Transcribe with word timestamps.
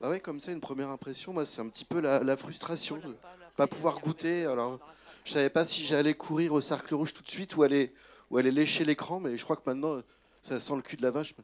Bah 0.00 0.08
ouais, 0.08 0.18
comme 0.18 0.40
ça, 0.40 0.50
une 0.50 0.62
première 0.62 0.88
impression, 0.88 1.34
moi, 1.34 1.44
c'est 1.44 1.60
un 1.60 1.68
petit 1.68 1.84
peu 1.84 2.00
la, 2.00 2.36
frustration 2.38 2.96
de 2.96 3.14
pas 3.54 3.66
pouvoir 3.66 4.00
goûter. 4.00 4.46
Alors, 4.46 4.80
je 5.26 5.32
savais 5.32 5.50
pas 5.50 5.66
si 5.66 5.84
j'allais 5.84 6.14
courir 6.14 6.54
au 6.54 6.62
cercle 6.62 6.94
rouge 6.94 7.12
tout 7.12 7.22
de 7.22 7.28
suite 7.28 7.54
ou 7.56 7.64
aller, 7.64 7.92
ou 8.30 8.38
aller 8.38 8.50
lécher 8.50 8.86
l'écran, 8.86 9.20
mais 9.20 9.36
je 9.36 9.44
crois 9.44 9.56
que 9.56 9.62
maintenant, 9.66 10.00
ça 10.40 10.58
sent 10.58 10.74
le 10.74 10.80
cul 10.80 10.96
de 10.96 11.02
la 11.02 11.10
vache. 11.10 11.34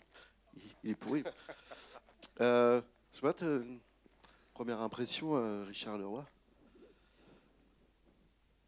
Il 0.82 0.90
est 0.90 0.94
pourri. 0.94 1.22
Euh, 2.42 2.82
je 3.14 3.16
sais 3.16 3.22
pas, 3.22 3.34
première 4.52 4.82
impression, 4.82 5.36
euh, 5.36 5.64
Richard 5.64 5.96
Leroy? 5.96 6.22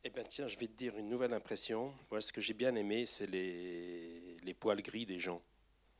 Eh 0.04 0.08
bien, 0.08 0.24
tiens, 0.24 0.48
je 0.48 0.58
vais 0.58 0.68
te 0.68 0.72
dire 0.72 0.96
une 0.96 1.10
nouvelle 1.10 1.34
impression. 1.34 1.92
Moi, 2.10 2.22
ce 2.22 2.32
que 2.32 2.40
j'ai 2.40 2.54
bien 2.54 2.74
aimé, 2.76 3.04
c'est 3.04 3.26
les, 3.26 4.38
les 4.42 4.54
poils 4.54 4.80
gris 4.80 5.04
des 5.04 5.18
gens. 5.18 5.42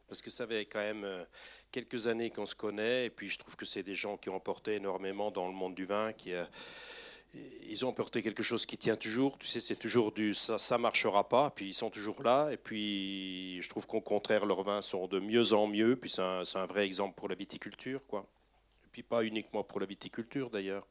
Parce 0.09 0.23
que 0.23 0.31
ça 0.31 0.47
fait 0.47 0.65
quand 0.65 0.81
même 0.81 1.05
euh, 1.05 1.25
quelques 1.71 2.07
années 2.07 2.31
qu'on 2.31 2.47
se 2.47 2.55
connaît, 2.55 3.07
et 3.07 3.11
puis 3.11 3.29
je 3.29 3.39
trouve 3.39 3.57
que 3.57 3.67
c'est 3.67 3.83
des 3.83 3.95
gens 3.95 4.17
qui 4.17 4.31
ont 4.31 4.37
apporté 4.37 4.75
énormément 4.75 5.31
dans 5.31 5.47
le 5.47 5.55
monde 5.55 5.75
du 5.75 5.85
vin, 5.85 6.13
qui 6.13 6.33
ils 7.69 7.85
ont 7.85 7.91
apporté 7.91 8.23
quelque 8.23 8.43
chose 8.43 8.65
qui 8.65 8.79
tient 8.79 8.97
toujours. 8.97 9.39
Tu 9.39 9.47
sais, 9.47 9.61
c'est 9.61 9.77
toujours 9.77 10.13
du 10.13 10.35
ça, 10.35 10.59
ça 10.59 10.79
marchera 10.79 11.29
pas, 11.29 11.51
puis 11.51 11.67
ils 11.69 11.75
sont 11.75 11.91
toujours 11.91 12.23
là. 12.23 12.51
Et 12.51 12.57
puis, 12.57 13.61
je 13.61 13.69
trouve 13.69 13.87
qu'au 13.87 14.01
contraire, 14.01 14.47
leurs 14.47 14.63
vins 14.63 14.83
sont 14.83 15.07
de 15.07 15.21
mieux 15.21 15.53
en 15.53 15.67
mieux. 15.67 15.97
Puis 15.97 16.11
c'est 16.11 16.23
un, 16.23 16.43
un, 16.55 16.67
vrai 16.67 16.87
exemple 16.87 17.15
pour 17.15 17.29
la 17.29 17.35
viticulture, 17.35 18.07
quoi. 18.07 18.27
Et 18.85 18.89
puis 18.91 19.03
pas 19.03 19.25
uniquement 19.25 19.63
pour 19.63 19.81
la 19.81 19.87
viticulture, 19.87 20.51
d'ailleurs. 20.51 20.87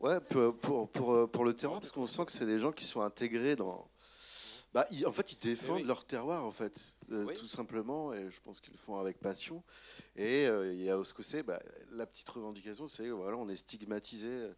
Ouais, 0.00 0.20
pour, 0.20 0.56
pour, 0.58 0.88
pour, 0.90 1.30
pour 1.30 1.44
le 1.44 1.54
terroir, 1.54 1.80
parce 1.80 1.90
qu'on 1.90 2.06
sent 2.06 2.24
que 2.26 2.32
c'est 2.32 2.46
des 2.46 2.60
gens 2.60 2.70
qui 2.70 2.84
sont 2.84 3.00
intégrés 3.00 3.56
dans, 3.56 3.88
bah, 4.74 4.86
en 5.06 5.12
fait, 5.12 5.32
ils 5.32 5.38
défendent 5.38 5.86
leur 5.86 6.04
terroir, 6.04 6.44
en 6.44 6.50
fait, 6.50 6.96
euh, 7.10 7.26
tout 7.34 7.46
simplement, 7.46 8.12
et 8.12 8.30
je 8.30 8.40
pense 8.40 8.60
qu'ils 8.60 8.74
le 8.74 8.78
font 8.78 8.98
avec 8.98 9.18
passion. 9.18 9.62
Et 10.14 10.46
euh, 10.46 10.74
il 10.74 10.82
y 10.82 10.90
a 10.90 11.00
bah, 11.42 11.62
la 11.92 12.06
petite 12.06 12.28
revendication, 12.28 12.86
c'est 12.86 13.08
voilà, 13.08 13.36
on 13.38 13.48
est 13.48 13.56
stigmatisé, 13.56 14.50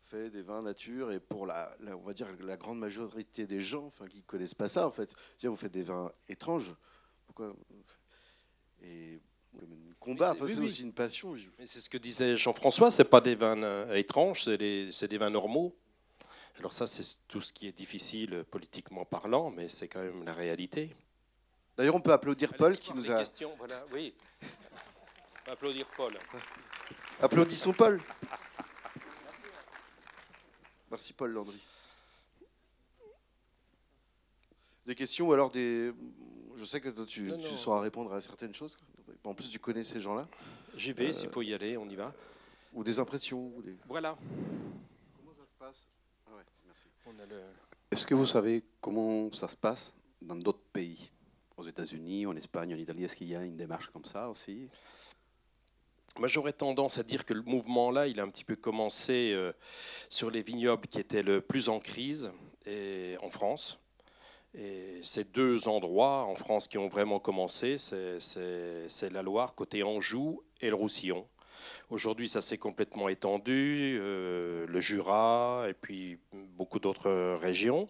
fait 0.00 0.30
des 0.30 0.42
vins 0.42 0.60
nature, 0.60 1.10
et 1.10 1.20
pour 1.20 1.46
la, 1.46 1.74
on 1.86 2.04
va 2.04 2.12
dire 2.12 2.28
la 2.40 2.56
grande 2.56 2.78
majorité 2.78 3.46
des 3.46 3.60
gens, 3.60 3.86
enfin, 3.86 4.06
qui 4.06 4.22
connaissent 4.22 4.54
pas 4.54 4.68
ça, 4.68 4.86
en 4.86 4.90
fait, 4.90 5.14
dire 5.38 5.50
vous 5.50 5.56
faites 5.56 5.72
des 5.72 5.82
vins 5.82 6.12
étranges, 6.28 6.74
pourquoi 7.26 7.56
Et 8.82 9.20
combat, 9.98 10.34
c'est 10.36 10.60
aussi 10.60 10.82
une 10.82 10.92
passion. 10.92 11.34
C'est 11.64 11.80
ce 11.80 11.88
que 11.88 11.98
disait 11.98 12.36
Jean-François, 12.36 12.90
c'est 12.90 13.04
pas 13.04 13.20
des 13.20 13.34
vins 13.34 13.62
euh, 13.62 13.94
étranges, 13.94 14.44
c'est 14.44 14.58
des 14.58 15.18
vins 15.18 15.30
normaux. 15.30 15.74
Alors 16.58 16.72
ça, 16.72 16.86
c'est 16.86 17.04
tout 17.28 17.40
ce 17.40 17.52
qui 17.52 17.66
est 17.66 17.72
difficile 17.72 18.34
euh, 18.34 18.44
politiquement 18.44 19.04
parlant, 19.04 19.50
mais 19.50 19.68
c'est 19.68 19.88
quand 19.88 20.02
même 20.02 20.24
la 20.24 20.32
réalité. 20.32 20.90
D'ailleurs, 21.76 21.94
on 21.94 22.00
peut 22.00 22.12
applaudir 22.12 22.54
Paul 22.54 22.78
qui 22.78 22.94
nous 22.94 23.10
a... 23.10 23.18
Questions, 23.18 23.52
voilà, 23.58 23.84
oui. 23.92 24.14
On 24.42 25.44
peut 25.44 25.50
applaudir 25.52 25.86
Paul. 25.96 26.16
Applaudissons 27.20 27.72
Paul. 27.74 28.00
Merci 30.90 31.12
Paul 31.12 31.32
Landry. 31.32 31.60
Des 34.86 34.94
questions 34.94 35.28
ou 35.28 35.32
alors 35.32 35.50
des... 35.50 35.92
Je 36.54 36.64
sais 36.64 36.80
que 36.80 36.88
tu, 37.04 37.32
tu 37.36 37.54
sauras 37.54 37.80
répondre 37.80 38.14
à 38.14 38.20
certaines 38.22 38.54
choses. 38.54 38.78
En 39.24 39.34
plus, 39.34 39.50
tu 39.50 39.58
connais 39.58 39.84
ces 39.84 40.00
gens-là. 40.00 40.26
J'y 40.76 40.92
vais, 40.92 41.12
s'il 41.12 41.28
faut 41.28 41.42
y 41.42 41.52
aller, 41.52 41.76
on 41.76 41.88
y 41.88 41.96
va. 41.96 42.14
Ou 42.72 42.82
des 42.82 42.98
impressions. 42.98 43.52
Ou 43.56 43.62
des... 43.62 43.76
Voilà. 43.88 44.16
Est-ce 47.90 48.04
que 48.04 48.14
vous 48.14 48.26
savez 48.26 48.64
comment 48.80 49.30
ça 49.32 49.48
se 49.48 49.56
passe 49.56 49.94
dans 50.20 50.36
d'autres 50.36 50.64
pays? 50.72 51.10
Aux 51.56 51.66
États-Unis, 51.66 52.26
en 52.26 52.36
Espagne, 52.36 52.74
en 52.74 52.78
Italie 52.78 53.04
Est-ce 53.04 53.16
qu'il 53.16 53.28
y 53.28 53.36
a 53.36 53.42
une 53.42 53.56
démarche 53.56 53.88
comme 53.88 54.04
ça 54.04 54.28
aussi? 54.28 54.68
Moi, 56.18 56.28
j'aurais 56.28 56.52
tendance 56.52 56.98
à 56.98 57.02
dire 57.02 57.24
que 57.24 57.32
le 57.32 57.42
mouvement-là, 57.42 58.08
il 58.08 58.20
a 58.20 58.22
un 58.22 58.28
petit 58.28 58.44
peu 58.44 58.56
commencé 58.56 59.32
euh, 59.34 59.52
sur 60.10 60.30
les 60.30 60.42
vignobles 60.42 60.88
qui 60.88 60.98
étaient 60.98 61.22
le 61.22 61.40
plus 61.40 61.68
en 61.68 61.78
crise 61.78 62.32
et, 62.66 63.16
en 63.22 63.30
France. 63.30 63.78
Et 64.54 65.00
ces 65.02 65.24
deux 65.24 65.68
endroits 65.68 66.24
en 66.24 66.34
France 66.34 66.68
qui 66.68 66.78
ont 66.78 66.88
vraiment 66.88 67.20
commencé, 67.20 67.76
c'est 67.78 69.12
la 69.12 69.22
Loire, 69.22 69.54
côté 69.54 69.82
Anjou, 69.82 70.42
et 70.60 70.68
le 70.68 70.74
Roussillon. 70.74 71.26
Aujourd'hui, 71.90 72.28
ça 72.28 72.40
s'est 72.40 72.58
complètement 72.58 73.08
étendu, 73.08 73.98
euh, 74.00 74.66
le 74.66 74.80
Jura 74.80 75.66
et 75.68 75.74
puis 75.74 76.18
beaucoup 76.56 76.78
d'autres 76.78 77.36
régions. 77.40 77.88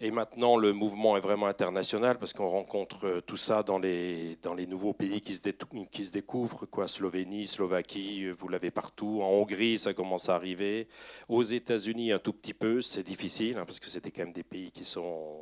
Et 0.00 0.12
maintenant, 0.12 0.56
le 0.56 0.72
mouvement 0.72 1.16
est 1.16 1.20
vraiment 1.20 1.46
international 1.46 2.18
parce 2.18 2.32
qu'on 2.32 2.48
rencontre 2.48 3.04
euh, 3.06 3.20
tout 3.20 3.36
ça 3.36 3.64
dans 3.64 3.80
les, 3.80 4.36
dans 4.42 4.54
les 4.54 4.68
nouveaux 4.68 4.92
pays 4.92 5.20
qui 5.20 5.34
se, 5.34 5.42
qui 5.90 6.04
se 6.04 6.12
découvrent, 6.12 6.66
quoi. 6.66 6.86
Slovénie, 6.86 7.48
Slovaquie, 7.48 8.26
euh, 8.26 8.34
vous 8.38 8.46
l'avez 8.46 8.70
partout. 8.70 9.20
En 9.22 9.30
Hongrie, 9.30 9.76
ça 9.76 9.94
commence 9.94 10.28
à 10.28 10.36
arriver. 10.36 10.86
Aux 11.28 11.42
États-Unis, 11.42 12.12
un 12.12 12.20
tout 12.20 12.32
petit 12.32 12.54
peu. 12.54 12.80
C'est 12.80 13.02
difficile 13.02 13.58
hein, 13.58 13.64
parce 13.66 13.80
que 13.80 13.88
c'était 13.88 14.12
quand 14.12 14.22
même 14.22 14.32
des 14.32 14.44
pays 14.44 14.70
qui 14.70 14.84
sont 14.84 15.40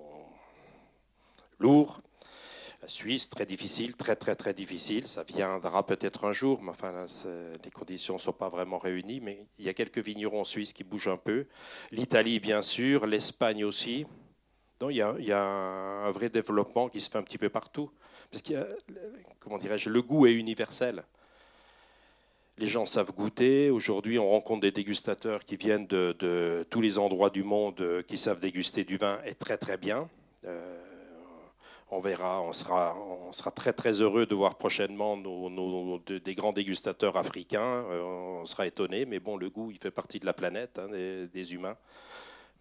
lourds. 1.59 2.01
La 2.87 2.91
Suisse, 2.91 3.29
très 3.29 3.47
difficile, 3.47 3.97
très 3.97 4.15
très 4.15 4.37
très 4.37 4.55
difficile. 4.55 5.09
Ça 5.09 5.25
viendra 5.25 5.85
peut-être 5.85 6.25
un 6.25 6.31
jour, 6.31 6.63
mais 6.63 6.71
enfin, 6.71 7.05
les 7.65 7.71
conditions 7.73 8.15
ne 8.15 8.21
sont 8.21 8.33
pas 8.33 8.49
vraiment 8.49 8.79
réunies. 8.79 9.19
Mais 9.19 9.45
il 9.59 9.65
y 9.65 9.69
a 9.69 9.75
quelques 9.75 9.99
vignerons 9.99 10.43
en 10.43 10.45
Suisse 10.45 10.73
qui 10.73 10.85
bougent 10.85 11.09
un 11.09 11.17
peu. 11.17 11.47
L'Italie, 11.91 12.39
bien 12.39 12.63
sûr, 12.63 13.09
l'Espagne 13.09 13.65
aussi. 13.65 14.07
Donc 14.79 14.93
il 14.93 14.99
y, 14.99 15.33
a, 15.33 15.43
un 15.43 16.13
vrai 16.13 16.29
développement 16.29 16.89
qui 16.89 17.01
se 17.01 17.11
fait 17.11 17.19
un 17.19 17.25
petit 17.25 17.39
peu 17.39 17.49
partout. 17.49 17.91
Parce 18.31 18.41
qu'il 18.41 18.55
y 18.55 18.57
a, 18.57 18.69
comment 19.41 19.59
dirais-je, 19.59 19.91
le 19.91 20.01
goût 20.01 20.29
est 20.29 20.35
universel. 20.35 21.03
Les 22.57 22.69
gens 22.69 22.87
savent 22.87 23.11
goûter. 23.11 23.69
Aujourd'hui, 23.69 24.17
on 24.21 24.31
rencontre 24.31 24.61
des 24.61 24.71
dégustateurs 24.71 25.45
qui 25.45 25.57
viennent 25.57 25.89
de, 25.89 26.65
tous 26.71 26.81
les 26.81 26.99
endroits 26.99 27.31
du 27.31 27.43
monde 27.43 28.05
qui 28.07 28.17
savent 28.17 28.39
déguster 28.39 28.85
du 28.85 28.97
vin 28.97 29.19
et 29.27 29.35
très 29.35 29.59
très 29.59 29.77
bien. 29.77 30.09
Euh, 30.45 30.76
on 31.91 32.01
verra, 32.01 32.43
on 32.43 32.53
sera, 32.53 32.97
on 32.99 33.33
sera 33.33 33.51
très 33.51 33.73
très 33.73 34.01
heureux 34.01 34.27
de 34.27 34.35
voir 34.35 34.57
prochainement 34.57 35.17
nos, 35.17 35.99
des 36.01 36.35
grands 36.35 36.53
dégustateurs 36.53 37.17
africains. 37.17 37.85
Euh, 37.91 38.03
on 38.03 38.47
sera 38.47 38.67
étonné, 38.67 39.07
mais 39.07 39.21
bon, 39.21 39.37
le 39.37 39.51
goût, 39.51 39.71
il 39.71 39.79
fait 39.79 39.93
partie 39.93 40.19
de 40.19 40.27
la 40.27 40.33
planète, 40.33 40.79
hein, 40.79 40.89
des, 40.89 41.55
humains. 41.55 41.77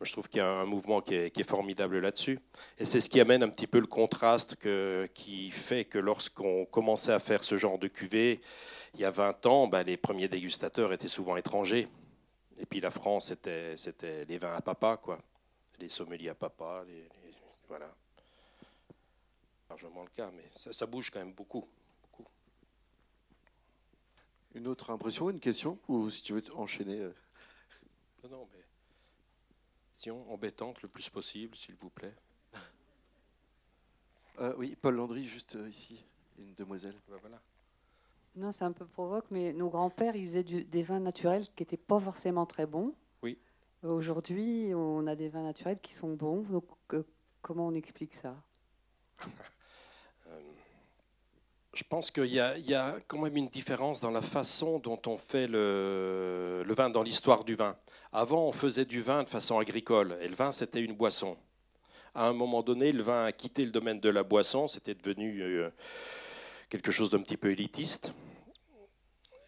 Je 0.01 0.11
trouve 0.11 0.27
qu'il 0.29 0.39
y 0.39 0.41
a 0.41 0.49
un 0.49 0.65
mouvement 0.65 1.01
qui 1.01 1.15
est, 1.15 1.49
formidable 1.49 1.99
là-dessus. 1.99 2.39
Et 2.77 2.85
c'est 2.85 2.99
ce 2.99 3.09
qui 3.09 3.19
amène 3.19 3.41
un 3.41 3.49
petit 3.49 3.65
peu 3.65 3.79
le 3.79 3.87
contraste 3.87 4.57
qui 5.13 5.51
fait 5.51 5.85
que 5.85 5.97
lorsqu'on 5.97 6.65
commençait 6.65 7.13
à 7.13 7.19
faire 7.19 7.43
ce 7.43 7.57
genre 7.57 7.79
de 7.79 7.87
cuvée, 7.87 8.41
il 8.93 8.99
y 8.99 9.05
a 9.05 9.11
20 9.11 9.45
ans, 9.45 9.67
ben, 9.67 9.83
les 9.83 9.97
premiers 9.97 10.27
dégustateurs 10.27 10.91
étaient 10.93 11.07
souvent 11.07 11.37
étrangers. 11.37 11.87
Et 12.59 12.65
puis 12.65 12.81
la 12.81 12.91
France, 12.91 13.33
c'était, 13.75 14.25
les 14.25 14.37
vins 14.37 14.53
à 14.53 14.61
papa, 14.61 14.97
quoi. 14.97 15.17
Les 15.79 15.89
sommeliers 15.89 16.29
à 16.29 16.35
papa, 16.35 16.83
voilà 17.67 17.87
largement 19.69 20.03
le 20.03 20.09
cas, 20.09 20.31
mais 20.31 20.47
ça, 20.51 20.85
bouge 20.85 21.09
quand 21.09 21.19
même 21.19 21.33
beaucoup, 21.33 21.65
Une 24.53 24.67
autre 24.67 24.89
impression, 24.89 25.29
une 25.29 25.39
question 25.39 25.77
Ou 25.89 26.09
si 26.09 26.23
tu 26.23 26.33
veux 26.33 26.43
enchaîner 26.55 26.99
euh. 26.99 27.13
Non, 28.23 28.29
non, 28.29 28.49
mais 28.53 28.63
question 29.91 30.31
embêtante 30.31 30.81
le 30.81 30.87
plus 30.87 31.09
possible, 31.09 31.55
s'il 31.55 31.75
vous 31.75 31.89
plaît. 31.89 32.15
Euh, 34.39 34.53
oui, 34.57 34.75
Paul 34.75 34.95
Landry, 34.95 35.23
juste 35.23 35.55
euh, 35.55 35.69
ici, 35.69 36.03
une 36.37 36.53
demoiselle. 36.55 36.95
Ben 37.07 37.15
voilà. 37.21 37.41
Non, 38.35 38.51
c'est 38.51 38.65
un 38.65 38.73
peu 38.73 38.85
provoque, 38.85 39.23
mais 39.31 39.53
nos 39.53 39.69
grands-pères, 39.69 40.13
ils 40.17 40.25
faisaient 40.25 40.43
des 40.43 40.81
vins 40.81 40.99
naturels 40.99 41.47
qui 41.55 41.63
n'étaient 41.63 41.77
pas 41.77 42.01
forcément 42.01 42.45
très 42.45 42.65
bons. 42.65 42.93
Oui. 43.23 43.39
Aujourd'hui, 43.81 44.73
on 44.75 45.07
a 45.07 45.15
des 45.15 45.29
vins 45.29 45.43
naturels 45.43 45.79
qui 45.79 45.93
sont 45.93 46.15
bons. 46.15 46.41
Donc, 46.41 46.65
comment 47.41 47.67
on 47.67 47.73
explique 47.73 48.13
ça? 48.13 48.35
je 51.75 51.83
pense 51.83 52.09
qu'il 52.09 52.27
y, 52.27 52.39
a 52.39 52.95
quand 53.07 53.19
même 53.19 53.35
une 53.35 53.49
différence 53.49 53.99
dans 53.99 54.11
la 54.11 54.21
façon 54.21 54.79
dont 54.79 54.99
on 55.07 55.17
fait 55.17 55.45
le, 55.45 56.63
vin 56.69 56.89
dans 56.89 57.03
l'histoire 57.03 57.43
du 57.43 57.55
vin. 57.55 57.75
Avant, 58.13 58.47
on 58.47 58.53
faisait 58.53 58.85
du 58.85 59.01
vin 59.01 59.23
de 59.23 59.29
façon 59.29 59.59
agricole, 59.59 60.17
et 60.21 60.29
le 60.29 60.35
vin, 60.35 60.53
c'était 60.53 60.81
une 60.81 60.93
boisson. 60.93 61.35
À 62.13 62.29
un 62.29 62.33
moment 62.33 62.63
donné, 62.63 62.93
le 62.93 63.03
vin 63.03 63.25
a 63.25 63.31
quitté 63.33 63.65
le 63.65 63.71
domaine 63.71 63.99
de 63.99 64.07
la 64.07 64.23
boisson, 64.23 64.69
c'était 64.69 64.95
devenu 64.95 65.41
euh, 65.41 65.69
quelque 66.69 66.91
chose 66.91 67.09
d'un 67.09 67.19
petit 67.19 67.35
peu 67.35 67.51
élitiste. 67.51 68.13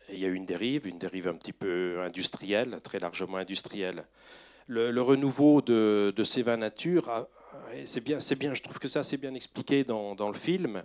Et 0.09 0.15
il 0.15 0.19
y 0.19 0.25
a 0.25 0.27
eu 0.27 0.33
une 0.33 0.45
dérive, 0.45 0.85
une 0.85 0.99
dérive 0.99 1.29
un 1.29 1.35
petit 1.35 1.53
peu 1.53 2.01
industrielle, 2.01 2.81
très 2.83 2.99
largement 2.99 3.37
industrielle. 3.37 4.05
Le, 4.67 5.01
renouveau 5.01 5.61
de, 5.61 6.23
ces 6.25 6.43
vins 6.43 6.57
nature, 6.57 7.09
c'est 7.85 8.03
bien, 8.03 8.19
je 8.19 8.61
trouve 8.61 8.79
que 8.79 8.89
ça 8.89 9.05
c'est 9.05 9.15
bien 9.15 9.33
expliqué 9.33 9.85
dans 9.85 10.27
le 10.27 10.37
film 10.37 10.83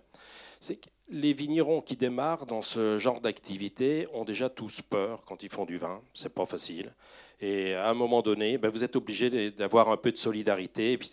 c'est 0.62 0.76
que 0.76 0.88
les 1.08 1.32
vignerons 1.32 1.80
qui 1.80 1.96
démarrent 1.96 2.46
dans 2.46 2.62
ce 2.62 2.96
genre 2.96 3.20
d'activité 3.20 4.06
ont 4.14 4.24
déjà 4.24 4.48
tous 4.48 4.80
peur 4.80 5.24
quand 5.26 5.42
ils 5.42 5.50
font 5.50 5.64
du 5.64 5.76
vin. 5.76 6.00
C'est 6.14 6.32
pas 6.32 6.46
facile. 6.46 6.94
Et 7.40 7.74
à 7.74 7.90
un 7.90 7.94
moment 7.94 8.22
donné, 8.22 8.56
ben, 8.56 8.70
vous 8.70 8.84
êtes 8.84 8.94
obligé 8.94 9.50
d'avoir 9.50 9.90
un 9.90 9.96
peu 9.96 10.12
de 10.12 10.16
solidarité 10.16 10.92
et 10.92 10.98
puis 10.98 11.10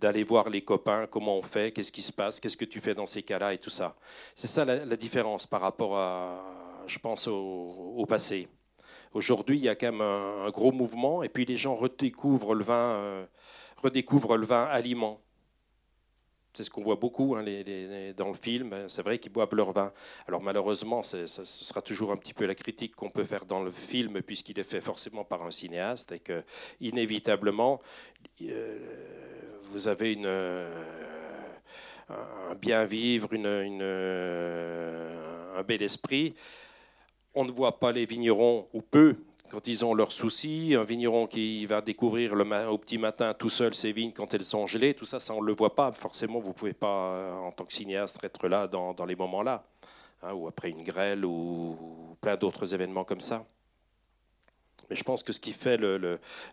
d'aller 0.00 0.22
voir 0.22 0.48
les 0.48 0.62
copains, 0.62 1.08
comment 1.08 1.36
on 1.36 1.42
fait, 1.42 1.72
qu'est-ce 1.72 1.90
qui 1.90 2.02
se 2.02 2.12
passe, 2.12 2.38
qu'est-ce 2.38 2.56
que 2.56 2.64
tu 2.64 2.80
fais 2.80 2.94
dans 2.94 3.04
ces 3.04 3.22
cas-là 3.22 3.52
et 3.52 3.58
tout 3.58 3.70
ça. 3.70 3.96
C'est 4.36 4.46
ça 4.46 4.64
la, 4.64 4.96
différence 4.96 5.46
par 5.46 5.60
rapport 5.60 5.96
à, 5.96 6.40
je 6.86 6.98
pense, 7.00 7.26
au, 7.26 8.06
passé. 8.08 8.46
Aujourd'hui, 9.12 9.58
il 9.58 9.64
y 9.64 9.68
a 9.68 9.74
quand 9.74 9.90
même 9.90 10.00
un, 10.00 10.48
gros 10.50 10.70
mouvement 10.70 11.24
et 11.24 11.28
puis 11.28 11.44
les 11.44 11.56
gens 11.56 11.74
redécouvrent 11.74 12.54
le 12.54 12.62
vin, 12.62 12.92
euh, 12.92 13.26
redécouvrent 13.82 14.36
le 14.36 14.46
vin 14.46 14.64
aliment. 14.64 15.20
C'est 16.54 16.64
ce 16.64 16.70
qu'on 16.70 16.82
voit 16.82 16.96
beaucoup 16.96 17.34
hein, 17.34 17.42
dans 18.14 18.28
le 18.28 18.34
film. 18.34 18.74
C'est 18.88 19.02
vrai 19.02 19.18
qu'ils 19.18 19.32
boivent 19.32 19.54
leur 19.54 19.72
vin. 19.72 19.90
Alors 20.28 20.42
malheureusement, 20.42 21.02
ce 21.02 21.26
sera 21.26 21.80
toujours 21.80 22.12
un 22.12 22.16
petit 22.18 22.34
peu 22.34 22.44
la 22.44 22.54
critique 22.54 22.94
qu'on 22.94 23.08
peut 23.08 23.24
faire 23.24 23.46
dans 23.46 23.62
le 23.62 23.70
film, 23.70 24.20
puisqu'il 24.20 24.58
est 24.58 24.64
fait 24.64 24.82
forcément 24.82 25.24
par 25.24 25.42
un 25.44 25.50
cinéaste, 25.50 26.12
et 26.12 26.18
que 26.18 26.44
inévitablement, 26.80 27.80
euh, 28.42 28.78
vous 29.70 29.88
avez 29.88 30.18
euh, 30.22 30.84
un 32.10 32.54
bien 32.54 32.84
vivre, 32.84 33.30
euh, 33.32 34.38
un 35.58 35.62
bel 35.62 35.80
esprit. 35.80 36.34
On 37.34 37.46
ne 37.46 37.50
voit 37.50 37.80
pas 37.80 37.92
les 37.92 38.04
vignerons, 38.04 38.68
ou 38.74 38.82
peu, 38.82 39.16
quand 39.52 39.66
ils 39.66 39.84
ont 39.84 39.92
leurs 39.92 40.12
soucis, 40.12 40.74
un 40.74 40.82
vigneron 40.82 41.26
qui 41.26 41.66
va 41.66 41.82
découvrir 41.82 42.32
au 42.32 42.78
petit 42.78 42.96
matin 42.96 43.34
tout 43.34 43.50
seul 43.50 43.74
ses 43.74 43.92
vignes 43.92 44.12
quand 44.12 44.32
elles 44.32 44.44
sont 44.44 44.66
gelées, 44.66 44.94
tout 44.94 45.04
ça, 45.04 45.20
ça 45.20 45.34
on 45.34 45.42
ne 45.42 45.46
le 45.46 45.52
voit 45.52 45.74
pas. 45.74 45.92
Forcément, 45.92 46.40
vous 46.40 46.48
ne 46.48 46.54
pouvez 46.54 46.72
pas, 46.72 47.12
euh, 47.12 47.34
en 47.34 47.52
tant 47.52 47.66
que 47.66 47.72
cinéaste, 47.74 48.18
être 48.24 48.48
là 48.48 48.66
dans, 48.66 49.04
les 49.04 49.14
moments-là, 49.14 49.66
hein, 50.22 50.32
ou 50.32 50.48
après 50.48 50.70
une 50.70 50.82
grêle, 50.82 51.26
ou, 51.26 52.16
plein 52.22 52.36
d'autres 52.36 52.72
événements 52.72 53.04
comme 53.04 53.20
ça. 53.20 53.44
Mais 54.88 54.96
je 54.96 55.04
pense 55.04 55.22
que 55.22 55.34
ce 55.34 55.40
qui 55.40 55.52
fait 55.52 55.78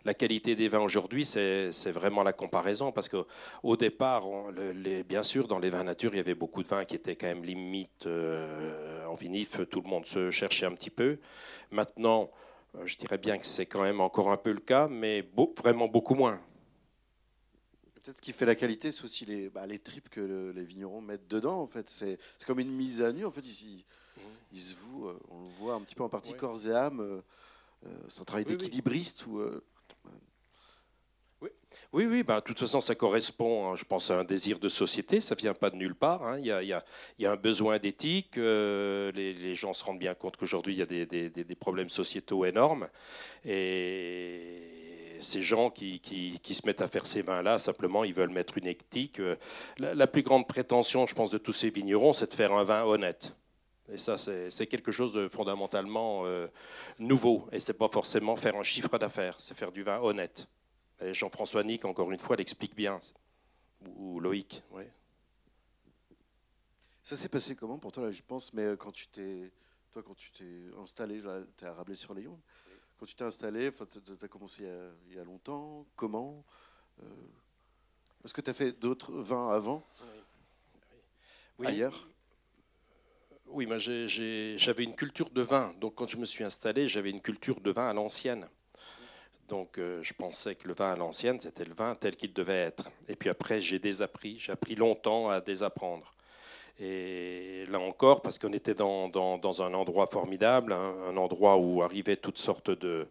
la 0.04 0.14
qualité 0.14 0.54
des 0.54 0.68
vins 0.68 0.80
aujourd'hui, 0.80 1.24
c'est 1.24 1.92
vraiment 1.92 2.22
la 2.22 2.34
comparaison. 2.34 2.92
Parce 2.92 3.08
qu'au 3.08 3.76
départ, 3.76 4.24
bien 5.08 5.22
sûr, 5.22 5.48
dans 5.48 5.58
les 5.58 5.70
vins 5.70 5.84
nature, 5.84 6.12
il 6.12 6.18
y 6.18 6.20
avait 6.20 6.34
beaucoup 6.34 6.62
de 6.62 6.68
vins 6.68 6.84
qui 6.84 6.96
étaient 6.96 7.16
quand 7.16 7.28
même 7.28 7.44
limite 7.44 8.04
euh, 8.04 9.06
en 9.06 9.14
vinif. 9.14 9.58
Tout 9.70 9.80
le 9.80 9.88
monde 9.88 10.04
se 10.04 10.30
cherchait 10.30 10.66
un 10.66 10.72
petit 10.72 10.90
peu. 10.90 11.18
Maintenant, 11.70 12.30
je 12.84 12.96
dirais 12.96 13.18
bien 13.18 13.38
que 13.38 13.46
c'est 13.46 13.66
quand 13.66 13.82
même 13.82 14.00
encore 14.00 14.30
un 14.30 14.36
peu 14.36 14.52
le 14.52 14.60
cas, 14.60 14.88
mais 14.88 15.28
vraiment 15.58 15.88
beaucoup 15.88 16.14
moins. 16.14 16.40
Peut-être 17.94 18.16
ce 18.16 18.22
qui 18.22 18.32
fait 18.32 18.46
la 18.46 18.54
qualité, 18.54 18.90
c'est 18.90 19.04
aussi 19.04 19.26
les, 19.26 19.50
bah, 19.50 19.66
les 19.66 19.78
tripes 19.78 20.08
que 20.08 20.52
les 20.54 20.64
vignerons 20.64 21.02
mettent 21.02 21.28
dedans. 21.28 21.60
En 21.60 21.66
fait, 21.66 21.88
c'est 21.90 22.18
comme 22.46 22.60
une 22.60 22.72
mise 22.72 23.02
à 23.02 23.12
nu. 23.12 23.26
En 23.26 23.30
fait, 23.30 23.46
ici, 23.46 23.84
mmh. 24.16 24.20
ils 24.52 24.60
se 24.60 24.74
vouent, 24.74 25.08
euh, 25.08 25.20
on 25.28 25.42
le 25.42 25.48
voit 25.58 25.74
un 25.74 25.80
petit 25.80 25.94
peu 25.94 26.02
en 26.02 26.08
partie 26.08 26.34
corps 26.34 26.66
et 26.66 26.72
âme. 26.72 27.00
Euh, 27.00 27.20
c'est 28.08 28.20
un 28.20 28.24
travail 28.24 28.44
d'équilibriste 28.44 29.24
oui, 31.92 32.06
oui, 32.06 32.22
bah, 32.22 32.40
de 32.40 32.44
toute 32.44 32.60
façon, 32.60 32.80
ça 32.80 32.94
correspond, 32.94 33.72
hein, 33.72 33.76
je 33.76 33.84
pense, 33.84 34.10
à 34.10 34.18
un 34.20 34.24
désir 34.24 34.60
de 34.60 34.68
société. 34.68 35.20
Ça 35.20 35.34
ne 35.34 35.40
vient 35.40 35.54
pas 35.54 35.70
de 35.70 35.76
nulle 35.76 35.94
part. 35.96 36.24
Hein. 36.24 36.38
Il, 36.38 36.46
y 36.46 36.52
a, 36.72 37.32
un 37.32 37.36
besoin 37.36 37.78
d'éthique. 37.78 38.38
Euh, 38.38 39.10
les, 39.12 39.54
gens 39.56 39.74
se 39.74 39.82
rendent 39.82 39.98
bien 39.98 40.14
compte 40.14 40.36
qu'aujourd'hui, 40.36 40.74
il 40.74 40.78
y 40.78 40.82
a 40.82 40.86
des, 40.86 41.54
problèmes 41.56 41.88
sociétaux 41.88 42.44
énormes. 42.44 42.88
Et 43.44 45.18
ces 45.20 45.42
gens 45.42 45.70
qui, 45.70 46.00
se 46.44 46.66
mettent 46.66 46.80
à 46.80 46.88
faire 46.88 47.06
ces 47.06 47.22
vins-là, 47.22 47.58
simplement, 47.58 48.04
ils 48.04 48.14
veulent 48.14 48.30
mettre 48.30 48.58
une 48.58 48.68
éthique. 48.68 49.18
Euh, 49.18 49.34
la, 49.78 50.06
plus 50.06 50.22
grande 50.22 50.46
prétention, 50.46 51.06
je 51.06 51.14
pense, 51.14 51.30
de 51.30 51.38
tous 51.38 51.52
ces 51.52 51.70
vignerons, 51.70 52.12
c'est 52.12 52.30
de 52.30 52.34
faire 52.34 52.52
un 52.52 52.62
vin 52.62 52.84
honnête. 52.84 53.34
Et 53.92 53.98
ça, 53.98 54.16
c'est 54.16 54.66
quelque 54.68 54.92
chose 54.92 55.12
de 55.12 55.26
fondamentalement 55.26 56.22
euh, 56.24 56.46
nouveau. 57.00 57.48
Et 57.50 57.58
ce 57.58 57.72
n'est 57.72 57.78
pas 57.78 57.88
forcément 57.88 58.36
faire 58.36 58.54
un 58.54 58.62
chiffre 58.62 58.96
d'affaires, 58.98 59.34
c'est 59.38 59.56
faire 59.56 59.72
du 59.72 59.82
vin 59.82 59.98
honnête. 60.00 60.46
Jean-François 61.02 61.64
Nick, 61.64 61.84
encore 61.84 62.10
une 62.10 62.18
fois, 62.18 62.36
l'explique 62.36 62.74
bien. 62.74 63.00
Ou 63.96 64.20
Loïc, 64.20 64.62
oui. 64.72 64.84
Ça 67.02 67.16
s'est 67.16 67.28
passé 67.28 67.56
comment 67.56 67.78
pour 67.78 67.92
toi, 67.92 68.04
là, 68.04 68.12
je 68.12 68.22
pense, 68.22 68.52
mais 68.52 68.62
euh, 68.62 68.76
quand 68.76 68.92
tu 68.92 69.08
t'es, 69.08 69.50
toi, 69.90 70.02
quand 70.02 70.14
tu 70.14 70.30
t'es 70.30 70.44
installé, 70.80 71.20
tu 71.56 71.64
es 71.64 71.66
à 71.66 71.72
Rabelais-sur-Léon, 71.72 72.38
quand 72.98 73.06
tu 73.06 73.14
t'es 73.14 73.24
installé, 73.24 73.70
tu 73.72 74.24
as 74.24 74.28
commencé 74.28 74.68
il 75.08 75.16
y, 75.16 75.18
a, 75.18 75.24
longtemps, 75.24 75.86
comment 75.96 76.44
euh, 77.02 77.06
Est-ce 78.24 78.34
que 78.34 78.42
tu 78.42 78.50
as 78.50 78.54
fait 78.54 78.72
d'autres 78.72 79.12
vins 79.12 79.50
avant 79.50 79.82
oui. 81.58 81.66
Ailleurs? 81.66 82.08
Oui, 83.48 83.68
j'avais 84.56 84.84
une 84.84 84.94
culture 84.94 85.30
de 85.30 85.42
vin. 85.42 85.74
Donc 85.80 85.94
quand 85.96 86.06
je 86.06 86.16
me 86.16 86.24
suis 86.24 86.44
installé, 86.44 86.88
j'avais 86.88 87.10
une 87.10 87.20
culture 87.20 87.60
de 87.60 87.70
vin 87.70 87.88
à 87.88 87.92
l'ancienne. 87.92 88.48
Donc 89.50 89.76
euh, 89.78 90.00
je 90.02 90.14
pensais 90.14 90.54
que 90.54 90.66
le 90.68 90.74
vin 90.74 90.92
à 90.92 90.96
l'ancienne, 90.96 91.40
c'était 91.40 91.64
le 91.64 91.74
vin 91.74 91.96
tel 91.96 92.14
qu'il 92.14 92.32
devait 92.32 92.54
être. 92.54 92.88
Et 93.08 93.16
puis 93.16 93.28
après, 93.28 93.60
j'ai 93.60 93.80
désappris. 93.80 94.36
J'ai 94.38 94.52
appris 94.52 94.76
longtemps 94.76 95.28
à 95.28 95.40
désapprendre. 95.40 96.14
Et 96.78 97.66
là 97.68 97.80
encore, 97.80 98.22
parce 98.22 98.38
qu'on 98.38 98.52
était 98.54 98.74
dans, 98.74 99.10
un 99.60 99.74
endroit 99.74 100.06
formidable, 100.06 100.72
hein, 100.72 100.94
un 101.10 101.16
endroit 101.16 101.58
où 101.58 101.82
arrivaient 101.82 102.16
toutes 102.16 102.38
sortes 102.38 102.70
de, 102.70 103.08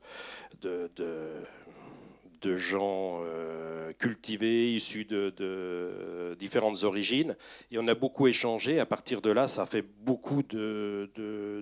gens 2.58 3.22
euh, 3.22 3.92
cultivés, 3.94 4.74
issus 4.74 5.06
de, 5.06 5.32
de, 5.36 6.36
différentes 6.40 6.84
origines. 6.84 7.36
Et 7.70 7.78
on 7.78 7.88
a 7.88 7.96
beaucoup 7.96 8.28
échangé. 8.28 8.80
À 8.80 8.86
partir 8.88 9.22
de 9.22 9.30
là, 9.30 9.48
ça 9.50 9.64
a 9.64 9.66
fait 9.66 9.84
beaucoup 9.84 10.42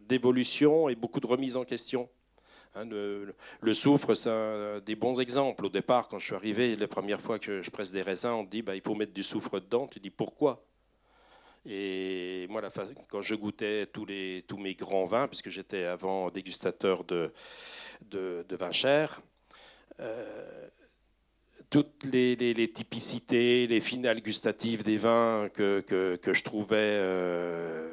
d'évolution 0.08 0.88
et 0.88 0.96
beaucoup 0.96 1.20
de 1.20 1.28
remise 1.28 1.58
en 1.58 1.66
question. 1.66 2.08
Hein, 2.76 2.86
le, 2.86 3.74
soufre, 3.74 4.16
c'est 4.16 4.30
un 4.30 4.80
des 4.80 4.96
bons 4.96 5.20
exemples. 5.20 5.66
Au 5.66 5.70
départ, 5.70 6.08
quand 6.08 6.20
je 6.20 6.26
suis 6.26 6.36
arrivé, 6.36 6.76
la 6.76 6.88
première 6.88 7.22
fois 7.22 7.40
que 7.40 7.62
je 7.62 7.70
presse 7.70 7.92
des 7.92 8.02
raisins, 8.02 8.30
on 8.30 8.44
dit 8.44 8.62
bah, 8.62 8.76
il 8.76 8.82
faut 8.82 8.96
mettre 8.96 9.14
du 9.14 9.24
soufre 9.24 9.60
dedans. 9.60 9.88
Tu 9.88 10.00
dis 10.00 10.10
pourquoi? 10.10 10.64
Et 11.66 12.48
moi, 12.50 12.62
la 12.62 12.70
quand 13.10 13.22
je 13.22 13.36
goûtais 13.36 13.88
tous, 13.88 14.06
mes 14.06 14.76
grands 14.76 15.06
vins, 15.06 15.28
puisque 15.28 15.50
j'étais 15.50 15.84
avant 15.84 16.30
dégustateur 16.30 17.04
de, 17.04 17.34
de, 18.10 18.56
vin 18.56 18.72
cher, 18.72 19.22
euh, 20.00 20.68
toutes 21.70 22.06
les, 22.06 22.72
typicités, 22.72 23.68
les 23.68 23.82
finales 23.82 24.22
gustatives 24.22 24.84
des 24.84 24.98
vins 24.98 25.50
que, 25.54 25.82
que, 25.82 26.34
je 26.34 26.44
trouvais 26.44 26.78
euh, 26.78 27.90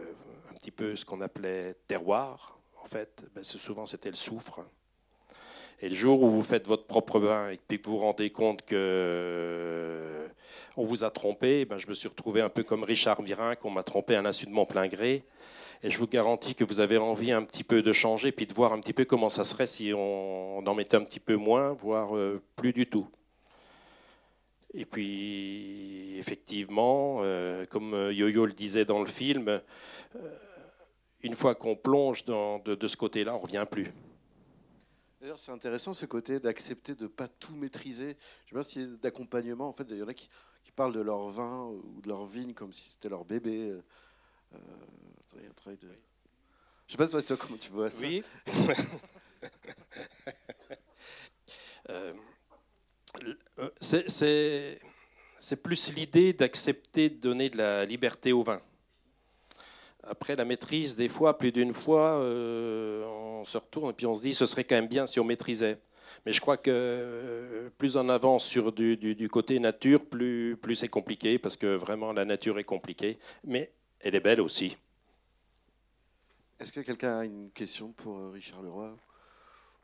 un 0.50 0.55
petit 0.55 0.70
peu 0.70 0.94
ce 0.94 1.05
qu'on 1.05 1.20
appelait 1.20 1.75
terroir, 1.88 2.61
en 2.85 2.87
fait, 2.87 3.25
ben 3.35 3.43
souvent 3.43 3.87
c'était 3.87 4.11
le 4.11 4.17
soufre. 4.17 4.61
Et 5.81 5.89
le 5.89 5.95
jour 5.95 6.23
où 6.23 6.29
vous 6.29 6.43
faites 6.43 6.67
votre 6.67 6.85
propre 6.85 7.19
vin 7.19 7.49
et 7.49 7.57
que 7.57 7.87
vous 7.87 7.93
vous 7.93 7.99
rendez 7.99 8.31
compte 8.31 8.63
que 8.63 8.75
euh, 8.77 10.29
on 10.77 10.85
vous 10.85 11.03
a 11.03 11.11
trompé, 11.11 11.65
ben 11.65 11.79
je 11.79 11.89
me 11.89 11.95
suis 11.95 12.09
retrouvé 12.09 12.43
un 12.43 12.51
peu 12.51 12.63
comme 12.63 12.85
Richard 12.85 13.23
Virin, 13.23 13.57
qu'on 13.57 13.71
m'a 13.71 13.83
trompé 13.83 14.17
à 14.17 14.23
l'insu 14.23 14.45
de 14.45 14.51
mon 14.51 14.67
plein 14.67 14.87
gré. 14.87 15.25
Et 15.83 15.91
je 15.91 15.99
vous 15.99 16.07
garantis 16.07 16.55
que 16.55 16.63
vous 16.63 16.79
avez 16.79 16.99
envie 16.99 17.33
un 17.33 17.43
petit 17.43 17.65
peu 17.65 17.81
de 17.81 17.93
changer, 17.93 18.32
puis 18.32 18.47
de 18.47 18.53
voir 18.53 18.75
un 18.75 18.81
petit 18.81 18.93
peu 18.93 19.06
comment 19.06 19.31
ça 19.31 19.44
serait 19.44 19.67
si 19.67 19.93
on, 19.94 20.58
en 20.58 20.75
mettait 20.75 20.99
un 20.99 21.05
petit 21.05 21.20
peu 21.20 21.37
moins, 21.37 21.73
voire 21.73 22.15
euh, 22.17 22.43
plus 22.55 22.75
du 22.75 22.87
tout. 22.87 23.08
Et 24.75 24.85
puis, 24.85 26.17
effectivement, 26.19 27.20
euh, 27.23 27.65
comme 27.67 28.11
Yo-Yo 28.13 28.44
le 28.44 28.53
disait 28.53 28.85
dans 28.85 29.01
le 29.01 29.06
film, 29.06 29.61
une 31.25 31.35
fois 31.35 31.55
qu'on 31.55 31.75
plonge 31.75 32.25
dans, 32.27 32.59
de, 32.59 32.87
ce 32.87 32.97
côté-là, 32.97 33.35
on 33.35 33.39
ne 33.39 33.43
revient 33.43 33.65
plus. 33.69 33.91
D'ailleurs, 35.21 35.39
c'est 35.39 35.53
intéressant 35.53 35.95
ce 35.95 36.05
côté 36.05 36.39
d'accepter 36.39 36.95
de 36.95 37.05
ne 37.05 37.09
pas 37.09 37.29
tout 37.29 37.57
maîtriser. 37.57 38.17
Je 38.45 38.51
sais 38.51 38.55
pas 38.55 38.63
si 38.63 38.99
d'accompagnement, 38.99 39.67
en 39.67 39.73
fait, 39.73 39.87
il 39.89 39.97
y 39.97 40.03
en 40.03 40.09
a 40.09 40.15
qui, 40.15 40.29
parlent 40.77 40.93
de 40.93 41.01
leur 41.01 41.29
vin 41.29 41.67
ou 41.67 42.01
de 42.03 42.09
leur 42.09 42.27
vigne 42.27 42.53
comme 42.53 42.73
si 42.73 42.91
c'était 42.91 43.09
leur 43.09 43.25
bébé. 43.25 43.71
Euh, 43.71 43.83
euh 44.55 44.59
un 45.67 45.71
de... 45.71 45.89
Je 46.89 46.93
sais 46.93 46.99
pas 46.99 47.07
toi, 47.07 47.37
comment 47.37 47.57
tu 47.57 47.71
vois 47.71 47.91
ça. 47.91 48.05
Oui. 48.07 48.23
Euh, 51.91 52.15
euh, 53.61 53.71
c'est 55.39 55.63
plus 55.63 55.93
l'idée 55.93 56.33
d'accepter 56.33 57.11
de 57.11 57.17
donner 57.17 57.51
de 57.51 57.59
la 57.59 57.85
liberté 57.85 58.33
au 58.33 58.43
vin. 58.43 58.63
Après 60.06 60.37
la 60.37 60.44
maîtrise, 60.44 60.96
des 60.96 61.08
fois, 61.08 61.39
plus 61.39 61.53
d'une 61.53 61.75
fois, 61.75 62.19
euh, 62.19 63.05
on 63.06 63.44
se 63.44 63.56
retourne 63.56 63.91
et 63.91 63.93
puis 63.93 64.06
on 64.06 64.15
se 64.15 64.23
dit 64.23 64.34
ce 64.34 64.46
serait 64.46 64.65
quand 64.65 64.75
même 64.75 64.89
bien 64.89 65.06
si 65.06 65.20
on 65.20 65.25
maîtrisait. 65.25 65.79
Mais 66.27 66.32
je 66.32 66.41
crois 66.41 66.56
que 66.56 66.70
euh, 66.70 67.70
plus 67.79 67.96
on 67.96 68.08
avance 68.08 68.44
sur 68.44 68.73
du, 68.73 69.29
côté 69.31 69.58
nature, 69.58 70.05
plus, 70.05 70.58
c'est 70.75 70.89
compliqué, 70.89 71.39
parce 71.39 71.56
que 71.56 71.75
vraiment 71.75 72.13
la 72.13 72.25
nature 72.25 72.58
est 72.58 72.65
compliquée, 72.65 73.19
mais 73.44 73.73
elle 74.01 74.15
est 74.15 74.20
belle 74.20 74.41
aussi. 74.41 74.77
Est-ce 76.61 76.73
que 76.73 76.81
quelqu'un 76.81 77.19
a 77.19 77.25
une 77.25 77.51
question 77.51 77.93
pour 77.93 78.19
euh, 78.19 78.31
Richard 78.31 78.63
Leroy 78.63 78.96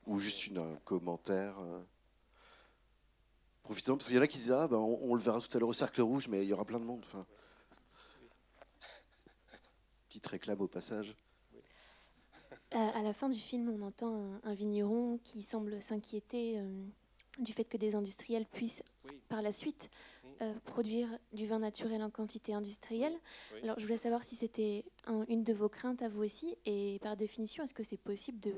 Ou 0.06 0.18
juste 0.18 0.56
un 0.56 0.76
commentaire 0.84 1.54
Profitons, 3.62 3.96
parce 3.96 4.08
qu'il 4.08 4.16
y 4.16 4.18
en 4.18 4.22
a 4.22 4.26
qui 4.26 4.38
disent 4.38 4.52
ah, 4.52 4.66
ben, 4.66 4.78
on, 4.78 5.14
le 5.14 5.20
verra 5.20 5.40
tout 5.40 5.56
à 5.56 5.60
l'heure 5.60 5.68
au 5.68 5.72
Cercle 5.72 6.02
Rouge, 6.02 6.26
mais 6.28 6.42
il 6.42 6.48
y 6.48 6.52
aura 6.52 6.64
plein 6.64 6.80
de 6.80 6.84
monde. 6.84 7.04
Petite 10.10 10.26
réclame 10.26 10.60
au 10.60 10.66
passage. 10.66 11.14
À 12.72 13.00
la 13.00 13.12
fin 13.12 13.28
du 13.28 13.38
film, 13.38 13.68
on 13.68 13.80
entend 13.80 14.40
un, 14.42 14.54
vigneron 14.54 15.20
qui 15.22 15.40
semble 15.40 15.80
s'inquiéter 15.80 16.60
du 17.38 17.52
fait 17.52 17.62
que 17.62 17.76
des 17.76 17.94
industriels 17.94 18.44
puissent 18.44 18.82
par 19.28 19.40
la 19.40 19.52
suite 19.52 19.88
euh, 20.42 20.52
produire 20.64 21.08
du 21.32 21.46
vin 21.46 21.60
naturel 21.60 22.02
en 22.02 22.10
quantité 22.10 22.54
industrielle. 22.54 23.12
Alors, 23.62 23.78
je 23.78 23.84
voulais 23.84 23.98
savoir 23.98 24.24
si 24.24 24.34
c'était 24.34 24.84
une 25.28 25.44
de 25.44 25.52
vos 25.52 25.68
craintes 25.68 26.02
à 26.02 26.08
vous 26.08 26.24
aussi, 26.24 26.56
et 26.66 26.98
par 27.02 27.16
définition, 27.16 27.62
est-ce 27.62 27.74
que 27.74 27.84
c'est 27.84 27.96
possible 27.96 28.40
de 28.40 28.52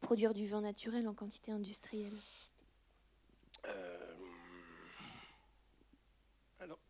produire 0.00 0.32
du 0.32 0.46
vin 0.46 0.62
naturel 0.62 1.06
en 1.06 1.12
quantité 1.12 1.52
industrielle? 1.52 2.16
Euh, 3.66 4.04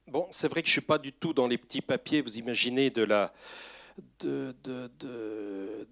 Bon, 0.06 0.28
c'est 0.30 0.47
vrai 0.47 0.62
que 0.62 0.68
je 0.68 0.71
ne 0.71 0.80
suis 0.80 0.87
pas 0.87 0.99
du 0.99 1.12
tout 1.12 1.33
dans 1.33 1.49
les 1.49 1.59
petits 1.59 1.80
papiers, 1.80 2.21
vous 2.21 2.38
imaginez, 2.38 2.90
de 2.90 3.02
la 3.02 3.33
de, 4.21 5.87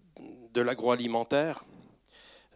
l'agroalimentaire. 0.61 1.65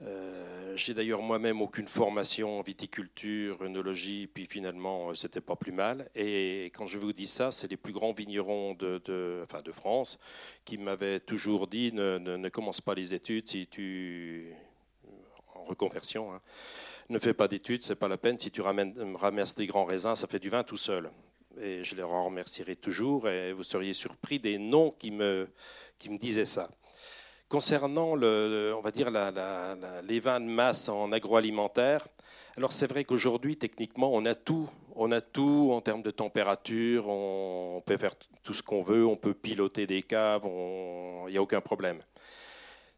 Euh, 0.02 0.76
j'ai 0.76 0.92
d'ailleurs 0.92 1.22
moi-même 1.22 1.62
aucune 1.62 1.88
formation 1.88 2.58
en 2.58 2.62
viticulture, 2.62 3.62
œnologie, 3.62 4.26
puis 4.26 4.44
finalement, 4.44 5.08
euh, 5.10 5.14
c'était 5.14 5.40
pas 5.40 5.56
plus 5.56 5.72
mal. 5.72 6.10
Et 6.14 6.66
quand 6.74 6.86
je 6.86 6.98
vous 6.98 7.14
dis 7.14 7.26
ça, 7.26 7.50
c'est 7.50 7.70
les 7.70 7.78
plus 7.78 7.94
grands 7.94 8.12
vignerons 8.12 8.74
de, 8.74 9.46
France 9.72 10.18
qui 10.64 10.76
m'avaient 10.76 11.20
toujours 11.20 11.66
dit 11.66 11.92
ne, 11.92 12.18
ne, 12.18 12.48
commence 12.50 12.80
pas 12.80 12.94
les 12.94 13.14
études 13.14 13.48
si 13.48 13.66
tu. 13.66 14.52
en 15.54 15.64
reconversion, 15.64 16.32
hein. 16.32 16.40
ne 17.08 17.18
fais 17.18 17.34
pas 17.34 17.48
d'études, 17.48 17.82
c'est 17.82 17.96
pas 17.96 18.08
la 18.08 18.18
peine. 18.18 18.38
Si 18.38 18.50
tu 18.50 18.60
ramènes, 18.60 19.16
ramasses 19.16 19.54
des 19.54 19.66
grands 19.66 19.84
raisins, 19.84 20.14
ça 20.14 20.26
fait 20.26 20.38
du 20.38 20.50
vin 20.50 20.62
tout 20.62 20.76
seul. 20.76 21.10
Et 21.60 21.84
je 21.84 21.94
les 21.94 22.02
remercierai 22.02 22.76
toujours, 22.76 23.28
et 23.28 23.52
vous 23.52 23.62
seriez 23.62 23.94
surpris 23.94 24.38
des 24.38 24.58
noms 24.58 24.90
qui 24.90 25.10
me, 25.10 25.48
disaient 25.98 26.44
ça. 26.44 26.68
Concernant 27.48 28.12
on 28.12 28.80
va 28.80 28.90
dire 28.90 29.10
les 29.10 30.20
vins 30.20 30.40
de 30.40 30.46
masse 30.46 30.88
en 30.88 31.12
agroalimentaire, 31.12 32.06
alors 32.56 32.72
c'est 32.72 32.86
vrai 32.86 33.04
qu'aujourd'hui 33.04 33.56
techniquement 33.56 34.10
on 34.12 34.26
a 34.26 34.34
tout, 34.34 34.68
on 34.94 35.12
a 35.12 35.20
tout 35.20 35.70
en 35.72 35.80
termes 35.80 36.02
de 36.02 36.10
température, 36.10 37.08
on, 37.08 37.82
peut 37.86 37.96
faire 37.96 38.14
tout 38.42 38.52
ce 38.52 38.62
qu'on 38.62 38.82
veut, 38.82 39.06
on 39.06 39.16
peut 39.16 39.34
piloter 39.34 39.86
des 39.86 40.02
caves, 40.02 40.42
il 40.44 41.30
n'y 41.30 41.38
a 41.38 41.42
aucun 41.42 41.60
problème. 41.60 42.00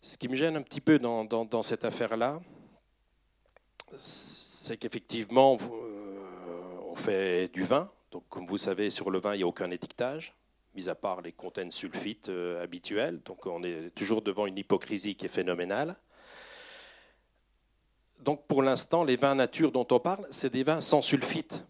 Ce 0.02 0.16
qui 0.16 0.28
me 0.28 0.34
gêne 0.34 0.56
un 0.56 0.62
petit 0.62 0.80
peu 0.80 0.98
dans, 0.98 1.62
cette 1.62 1.84
affaire-là, 1.84 2.40
c'est 3.96 4.76
qu'effectivement 4.76 5.58
euh, 5.60 6.88
on 6.90 6.94
fait 6.96 7.52
du 7.52 7.64
vin, 7.64 7.90
donc 8.10 8.24
comme 8.28 8.46
vous 8.46 8.58
savez 8.58 8.90
sur 8.90 9.10
le 9.10 9.18
vin 9.20 9.34
il 9.34 9.38
n'y 9.38 9.42
a 9.44 9.46
aucun 9.46 9.70
étiquetage 9.70 10.34
mis 10.74 10.88
à 10.88 10.94
part 10.94 11.22
les 11.22 11.32
contenus 11.32 11.74
sulfites 11.74 12.28
euh, 12.28 12.62
habituels. 12.62 13.20
Donc 13.24 13.46
on 13.46 13.62
est 13.62 13.90
toujours 13.94 14.22
devant 14.22 14.46
une 14.46 14.58
hypocrisie 14.58 15.16
qui 15.16 15.26
est 15.26 15.28
phénoménale. 15.28 15.96
Donc 18.20 18.46
pour 18.46 18.62
l'instant, 18.62 19.04
les 19.04 19.16
vins 19.16 19.34
nature 19.34 19.72
dont 19.72 19.86
on 19.90 20.00
parle, 20.00 20.26
c'est 20.30 20.52
des 20.52 20.62
vins 20.62 20.80
sans 20.80 21.02
sulfite. 21.02 21.64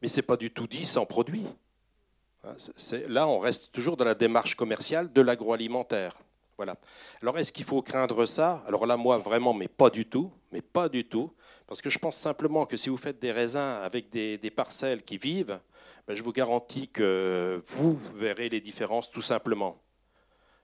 Mais 0.00 0.08
ce 0.08 0.16
n'est 0.16 0.26
pas 0.26 0.36
du 0.36 0.50
tout 0.50 0.66
dit 0.66 0.84
sans 0.84 1.06
produit. 1.06 1.44
Hein, 2.44 2.54
là, 3.08 3.28
on 3.28 3.38
reste 3.38 3.72
toujours 3.72 3.96
dans 3.96 4.04
la 4.04 4.14
démarche 4.14 4.54
commerciale 4.54 5.12
de 5.12 5.20
l'agroalimentaire. 5.20 6.14
Voilà. 6.56 6.76
Alors, 7.22 7.38
est-ce 7.38 7.52
qu'il 7.52 7.64
faut 7.64 7.82
craindre 7.82 8.26
ça? 8.26 8.64
Alors 8.66 8.86
là, 8.86 8.96
moi, 8.96 9.18
vraiment, 9.18 9.54
mais 9.54 9.68
pas 9.68 9.90
du 9.90 10.06
tout. 10.06 10.32
Mais 10.50 10.62
pas 10.62 10.88
du 10.88 11.04
tout. 11.04 11.32
Parce 11.66 11.80
que 11.80 11.90
je 11.90 11.98
pense 11.98 12.16
simplement 12.16 12.64
que 12.66 12.76
si 12.76 12.88
vous 12.88 12.96
faites 12.96 13.20
des 13.20 13.30
raisins 13.30 13.80
avec 13.82 14.10
des 14.10 14.52
parcelles 14.54 15.02
qui 15.02 15.18
vivent, 15.18 15.60
ben, 16.08 16.16
je 16.16 16.22
vous 16.22 16.32
garantis 16.32 16.88
que 16.88 17.62
vous 17.66 17.98
verrez 18.16 18.48
les 18.48 18.60
différences 18.60 19.10
tout 19.10 19.20
simplement. 19.20 19.78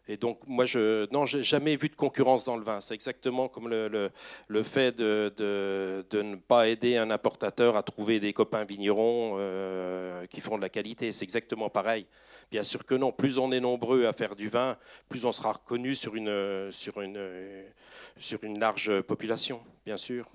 Et 0.09 0.17
donc, 0.17 0.41
moi, 0.47 0.67
je 0.67 1.07
n'ai 1.11 1.43
jamais 1.43 1.77
vu 1.77 1.89
de 1.89 1.95
concurrence 1.95 2.45
dans 2.45 2.57
le 2.57 2.65
vin. 2.65 2.81
C'est 2.81 2.95
exactement 2.95 3.49
comme 3.49 3.69
le, 3.69 4.11
le, 4.49 4.63
fait 4.63 4.97
de, 4.97 5.33
de, 5.37 6.23
ne 6.23 6.37
pas 6.37 6.69
aider 6.69 6.97
un 6.97 7.11
importateur 7.11 7.77
à 7.77 7.83
trouver 7.83 8.21
des 8.21 8.33
copains 8.33 8.65
vignerons 8.65 9.37
euh, 9.39 10.27
qui 10.27 10.41
font 10.41 10.57
de 10.57 10.63
la 10.63 10.69
qualité. 10.69 11.13
C'est 11.13 11.25
exactement 11.25 11.71
pareil. 11.71 12.07
Bien 12.51 12.65
sûr 12.65 12.85
que 12.85 12.95
non. 12.95 13.13
Plus 13.13 13.39
on 13.39 13.53
est 13.53 13.61
nombreux 13.61 14.07
à 14.07 14.13
faire 14.13 14.37
du 14.37 14.49
vin, 14.49 14.77
plus 15.09 15.25
on 15.25 15.33
sera 15.33 15.53
reconnu 15.53 15.95
sur 15.95 16.17
une, 16.17 16.71
sur 16.71 17.01
une, 17.01 17.65
sur 18.19 18.45
une 18.45 18.59
large 18.59 19.01
population, 19.03 19.61
bien 19.87 19.97
sûr. 19.97 20.27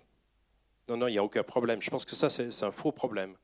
Non, 0.88 0.98
non, 0.98 1.08
il 1.08 1.12
n'y 1.12 1.20
a 1.20 1.24
aucun 1.24 1.44
problème. 1.44 1.80
Je 1.82 1.92
pense 1.92 2.06
que 2.06 2.16
ça, 2.16 2.32
c'est 2.32 2.64
un 2.64 2.72
faux 2.72 2.92
problème. 2.92 3.36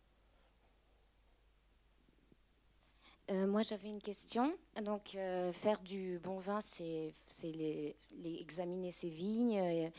Euh, 3.31 3.47
moi, 3.47 3.63
j'avais 3.63 3.89
une 3.89 4.01
question. 4.01 4.53
Donc, 4.81 5.15
euh, 5.15 5.51
faire 5.51 5.81
du 5.81 6.19
bon 6.19 6.37
vin, 6.37 6.59
c'est 6.61 7.11
les, 7.43 7.95
examiner 8.23 8.91
ses 8.91 9.09
vignes, 9.09 9.59
euh, 9.59 9.89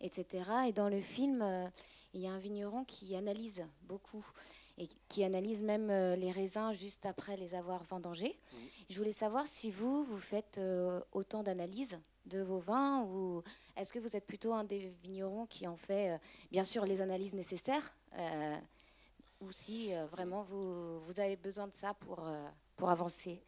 etc. 0.00 0.44
Et 0.68 0.72
dans 0.72 0.88
le 0.88 1.00
film, 1.00 1.44
il 2.14 2.20
y 2.20 2.26
a 2.26 2.30
un 2.30 2.38
vigneron 2.38 2.84
qui 2.84 3.16
analyse 3.16 3.64
beaucoup 3.82 4.24
et 4.80 4.88
qui 5.08 5.24
analyse 5.24 5.60
même 5.60 5.88
les 5.88 6.30
raisins 6.30 6.72
juste 6.72 7.04
après 7.04 7.36
les 7.36 7.56
avoir 7.56 7.82
vendangés. 7.82 8.38
Je 8.88 8.96
voulais 8.96 9.12
savoir 9.12 9.48
si 9.48 9.72
vous, 9.72 10.04
vous 10.04 10.18
faites 10.18 10.60
autant 11.10 11.42
d'analyses 11.42 11.98
de 12.26 12.40
vos 12.42 12.58
vins 12.58 13.02
ou 13.02 13.42
est-ce 13.76 13.92
que 13.92 13.98
vous 13.98 14.14
êtes 14.14 14.26
plutôt 14.26 14.54
un 14.54 14.62
des 14.62 14.78
vignerons 15.02 15.46
qui 15.46 15.66
en 15.66 15.76
fait, 15.76 16.20
bien 16.52 16.62
sûr, 16.62 16.86
les 16.86 17.00
analyses 17.00 17.34
nécessaires 17.34 17.92
ou 19.40 19.52
si 19.52 19.92
vraiment 20.10 20.42
vous, 20.42 21.00
avez 21.18 21.36
besoin 21.36 21.66
de 21.66 21.74
ça 21.74 21.94
pour 21.94 22.26
pour 22.76 22.90
avancer 22.90 23.40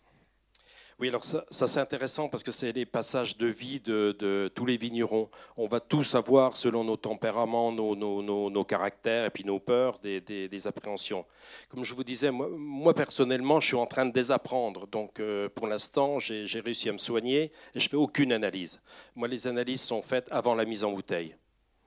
oui, 1.01 1.09
alors 1.09 1.25
ça, 1.25 1.47
c'est 1.49 1.81
intéressant 1.81 2.29
parce 2.29 2.43
que 2.43 2.51
c'est 2.51 2.73
les 2.73 2.85
passages 2.85 3.39
de 3.39 3.47
vie 3.47 3.81
de, 3.81 4.53
tous 4.55 4.67
les 4.67 4.77
vignerons. 4.77 5.31
On 5.57 5.67
va 5.67 5.81
tous 5.81 6.15
avoir, 6.15 6.59
selon 6.59 6.85
nos 6.85 6.99
tempéraments, 6.99 7.73
nos, 7.73 7.97
nos, 7.97 8.65
caractères 8.65 9.25
et 9.25 9.31
puis 9.31 9.43
nos 9.43 9.59
peurs, 9.59 9.99
des, 9.99 10.67
appréhensions. 10.67 11.25
Comme 11.71 11.85
je 11.85 11.95
vous 11.95 12.05
disais, 12.05 12.31
moi, 12.31 12.93
personnellement, 12.93 13.61
je 13.61 13.69
suis 13.69 13.77
en 13.77 13.87
train 13.87 14.05
de 14.05 14.13
désapprendre. 14.13 14.87
Donc 14.89 15.21
euh, 15.21 15.49
pour 15.49 15.67
l'instant, 15.69 16.19
j'ai 16.19 16.61
réussi 16.61 16.91
à 16.91 16.93
me 16.93 16.99
soigner 16.99 17.51
et 17.75 17.81
je 17.81 17.89
fais 17.89 17.97
aucune 17.97 18.31
analyse. 18.31 18.83
Moi, 19.17 19.27
les 19.27 19.47
analyses 19.47 19.81
sont 19.81 20.03
faites 20.03 20.29
avant 20.31 20.55
la 20.55 20.67
mise 20.67 20.85
en 20.85 20.93
bouteille. 20.93 21.35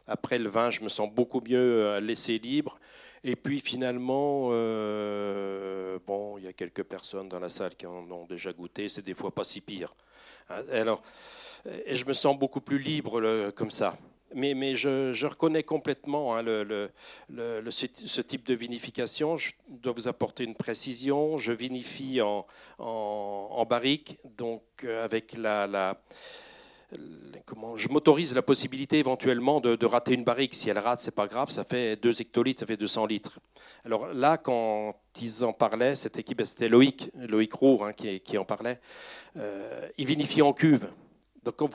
Après 0.08 0.40
le 0.40 0.50
vin, 0.50 0.72
je 0.72 0.82
me 0.82 0.90
sens 0.90 1.08
beaucoup 1.14 1.40
mieux 1.48 1.86
euh, 1.86 2.00
laissé 2.00 2.40
libre 2.40 2.80
et 3.24 3.36
puis 3.36 3.60
finalement, 3.60 4.50
euh, 4.52 5.98
bon, 6.06 6.38
il 6.38 6.44
y 6.44 6.48
a 6.48 6.54
quelques 6.54 6.84
personnes 6.84 7.30
dans 7.30 7.40
la 7.40 7.50
salle 7.50 7.76
qui 7.76 7.86
en 7.86 8.10
ont 8.12 8.26
déjà 8.26 8.52
goûté, 8.52 8.90
c'est 8.90 9.02
des 9.02 9.16
fois 9.16 9.32
pas 9.32 9.44
si 9.44 9.62
pire. 9.62 9.94
Hein, 10.50 10.62
alors, 10.72 11.02
et 11.86 11.96
je 11.96 12.06
me 12.06 12.14
sens 12.14 12.38
beaucoup 12.38 12.62
plus 12.62 12.80
libre 12.80 13.52
comme 13.52 13.72
ça. 13.72 13.96
Mais, 14.36 14.56
mais 14.56 14.76
je, 14.76 15.26
reconnais 15.26 15.64
complètement 15.64 16.36
hein, 16.36 16.44
ce, 17.30 18.22
type 18.22 18.46
de 18.48 18.54
vinification. 18.56 19.38
Je 19.38 19.52
dois 19.68 19.94
vous 19.94 20.08
apporter 20.08 20.44
une 20.44 20.56
précision. 20.56 21.38
Je 21.38 21.54
vinifie 21.54 22.20
en, 22.22 22.46
en, 22.80 23.66
barrique, 23.66 24.18
donc 24.38 24.64
euh, 24.84 25.06
avec 25.06 25.38
la 25.38 26.02
je 27.76 27.90
m'autorise 27.90 28.34
la 28.36 28.42
possibilité 28.42 29.00
éventuellement 29.00 29.60
de, 29.60 29.86
rater 29.86 30.14
une 30.14 30.24
barrique. 30.24 30.56
Si 30.56 30.70
elle 30.70 30.78
rate, 30.78 31.02
c'est 31.02 31.16
pas 31.16 31.28
grave, 31.28 31.50
ça 31.50 31.64
fait 31.64 31.96
2 31.96 32.22
hectolitres, 32.22 32.60
ça 32.60 32.66
fait 32.66 32.78
200 32.78 33.06
litres. 33.06 33.40
Alors 33.86 34.08
là, 34.14 34.38
quand 34.38 34.96
ils 35.22 35.44
en 35.44 35.54
parlaient, 35.54 35.96
cette 35.96 36.18
équipe, 36.18 36.42
c'était 36.46 36.70
Loïc, 36.70 37.12
Loïc 37.16 37.54
Roux 37.54 37.84
hein, 37.84 37.94
qui, 37.94 38.38
en 38.38 38.46
parlait, 38.46 38.80
euh, 39.38 39.88
ils 39.98 40.06
vinifient 40.06 40.42
en 40.42 40.54
cuve. 40.54 40.88
Donc 41.44 41.56
quand 41.58 41.68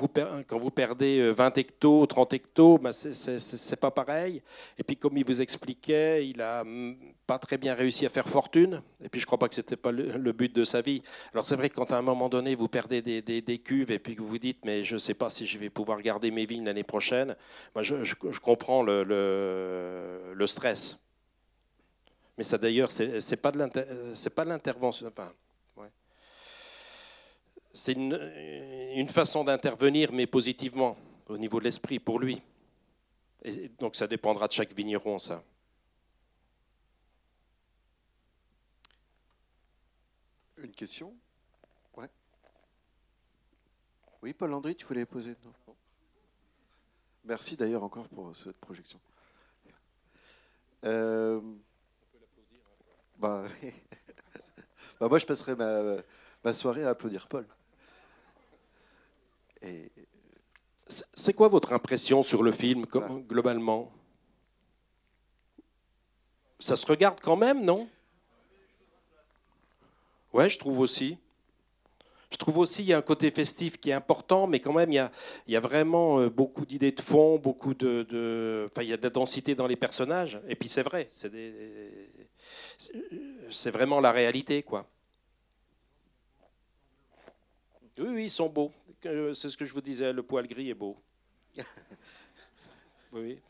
vous, 0.58 0.70
perdez 0.70 1.30
20 1.30 1.44
euh, 1.46 1.60
hectos, 1.60 2.06
30 2.06 2.32
hectos, 2.32 2.78
ben 2.78 2.92
c'est 2.92 3.76
pas 3.76 3.90
pareil. 3.90 4.42
Et 4.78 4.82
puis 4.82 4.96
comme 4.96 5.16
il 5.18 5.26
vous 5.26 5.42
expliquait, 5.42 6.26
il 6.26 6.40
a 6.40 6.64
mm, 6.64 6.96
pas 7.26 7.38
très 7.38 7.58
bien 7.58 7.74
réussi 7.74 8.06
à 8.06 8.08
faire 8.08 8.28
fortune. 8.28 8.82
Et 9.04 9.10
puis 9.10 9.20
je 9.20 9.26
crois 9.26 9.38
pas 9.38 9.48
que 9.48 9.54
c'était 9.54 9.76
pas 9.76 9.92
le, 9.92 10.32
but 10.32 10.54
de 10.54 10.64
sa 10.64 10.80
vie. 10.80 11.02
Alors 11.34 11.44
c'est 11.44 11.56
vrai 11.56 11.68
que 11.68 11.74
quand 11.74 11.92
à 11.92 11.98
un 11.98 12.02
moment 12.02 12.30
donné 12.30 12.54
vous 12.54 12.68
perdez 12.68 13.02
des, 13.02 13.20
des, 13.20 13.58
cuves 13.58 13.90
et 13.90 13.98
puis 13.98 14.16
que 14.16 14.22
vous 14.22 14.28
vous 14.28 14.38
dites 14.38 14.64
mais 14.64 14.84
je 14.84 14.96
sais 14.96 15.14
pas 15.14 15.28
si 15.28 15.46
je 15.46 15.58
vais 15.58 15.68
pouvoir 15.68 16.00
garder 16.00 16.30
mes 16.30 16.46
vignes 16.46 16.64
l'année 16.64 16.84
prochaine, 16.84 17.36
moi 17.74 17.82
je, 17.82 18.14
comprends 18.40 18.82
le, 18.82 19.04
le, 19.04 20.32
le, 20.34 20.46
stress. 20.46 20.98
Mais 22.38 22.44
ça 22.44 22.56
d'ailleurs 22.56 22.90
c'est 22.90 23.36
pas 23.42 23.52
de 23.52 23.58
l'intervention. 24.48 25.10
C'est 27.78 27.92
une, 27.92 29.08
façon 29.08 29.44
d'intervenir, 29.44 30.12
mais 30.12 30.26
positivement, 30.26 30.96
au 31.28 31.38
niveau 31.38 31.60
de 31.60 31.64
l'esprit, 31.64 31.98
pour 31.98 32.18
lui. 32.18 32.42
Et 33.42 33.68
donc 33.68 33.94
ça 33.94 34.06
dépendra 34.06 34.48
de 34.48 34.52
chaque 34.52 34.74
vigneron, 34.74 35.18
ça. 35.18 35.42
Une 40.56 40.72
question? 40.72 41.14
Ouais. 41.96 42.10
Oui, 44.22 44.32
Paul 44.32 44.50
Landry, 44.50 44.74
tu 44.74 44.84
voulais 44.84 45.06
poser 45.06 45.36
Merci 47.24 47.56
d'ailleurs 47.56 47.84
encore 47.84 48.08
pour 48.08 48.34
cette 48.34 48.58
projection. 48.58 48.98
Euh, 50.84 51.40
bah, 53.18 53.44
bah, 55.00 55.08
moi, 55.08 55.18
je 55.18 55.26
passerai 55.26 55.54
ma 55.54 56.52
soirée 56.52 56.84
à 56.84 56.90
applaudir 56.90 57.28
Paul. 57.28 57.46
C'est 60.88 61.34
quoi 61.34 61.48
votre 61.48 61.72
impression 61.72 62.22
sur 62.22 62.42
le 62.42 62.52
film 62.52 62.86
globalement? 63.28 63.92
Ça 66.58 66.76
se 66.76 66.86
regarde 66.86 67.20
quand 67.20 67.36
même, 67.36 67.64
non? 67.64 67.88
Ouais, 70.32 70.50
je 70.50 70.58
trouve 70.58 70.80
aussi. 70.80 71.18
Je 72.30 72.36
trouve 72.36 72.58
aussi 72.58 72.82
qu'il 72.82 72.90
y 72.90 72.92
a 72.92 72.98
un 72.98 73.02
côté 73.02 73.30
festif 73.30 73.80
qui 73.80 73.90
est 73.90 73.94
important, 73.94 74.46
mais 74.46 74.60
quand 74.60 74.72
même, 74.72 74.92
il 74.92 74.96
y 74.96 74.98
a, 74.98 75.10
il 75.46 75.54
y 75.54 75.56
a 75.56 75.60
vraiment 75.60 76.20
euh, 76.20 76.28
beaucoup 76.28 76.66
d'idées 76.66 76.92
de 76.92 77.00
fond, 77.00 77.38
beaucoup 77.38 77.72
de, 77.72 78.02
de, 78.02 78.68
Enfin, 78.70 78.82
il 78.82 78.88
y 78.88 78.92
a 78.92 78.98
de 78.98 79.02
la 79.02 79.10
densité 79.10 79.54
dans 79.54 79.66
les 79.66 79.76
personnages. 79.76 80.40
Et 80.46 80.54
puis, 80.54 80.68
c'est 80.68 80.82
vrai, 80.82 81.08
c'est, 81.10 81.32
c'est 83.50 83.70
vraiment 83.70 84.00
la 84.00 84.12
réalité, 84.12 84.62
quoi. 84.62 84.86
Oui, 87.98 88.08
oui, 88.08 88.24
ils 88.24 88.30
sont 88.30 88.48
beaux. 88.48 88.72
C'est 89.00 89.48
ce 89.48 89.56
que 89.56 89.64
je 89.64 89.72
vous 89.72 89.80
disais, 89.80 90.12
le 90.12 90.22
poil 90.22 90.46
gris 90.46 90.70
est 90.70 90.74
beau. 90.74 90.96
oui. 93.12 93.40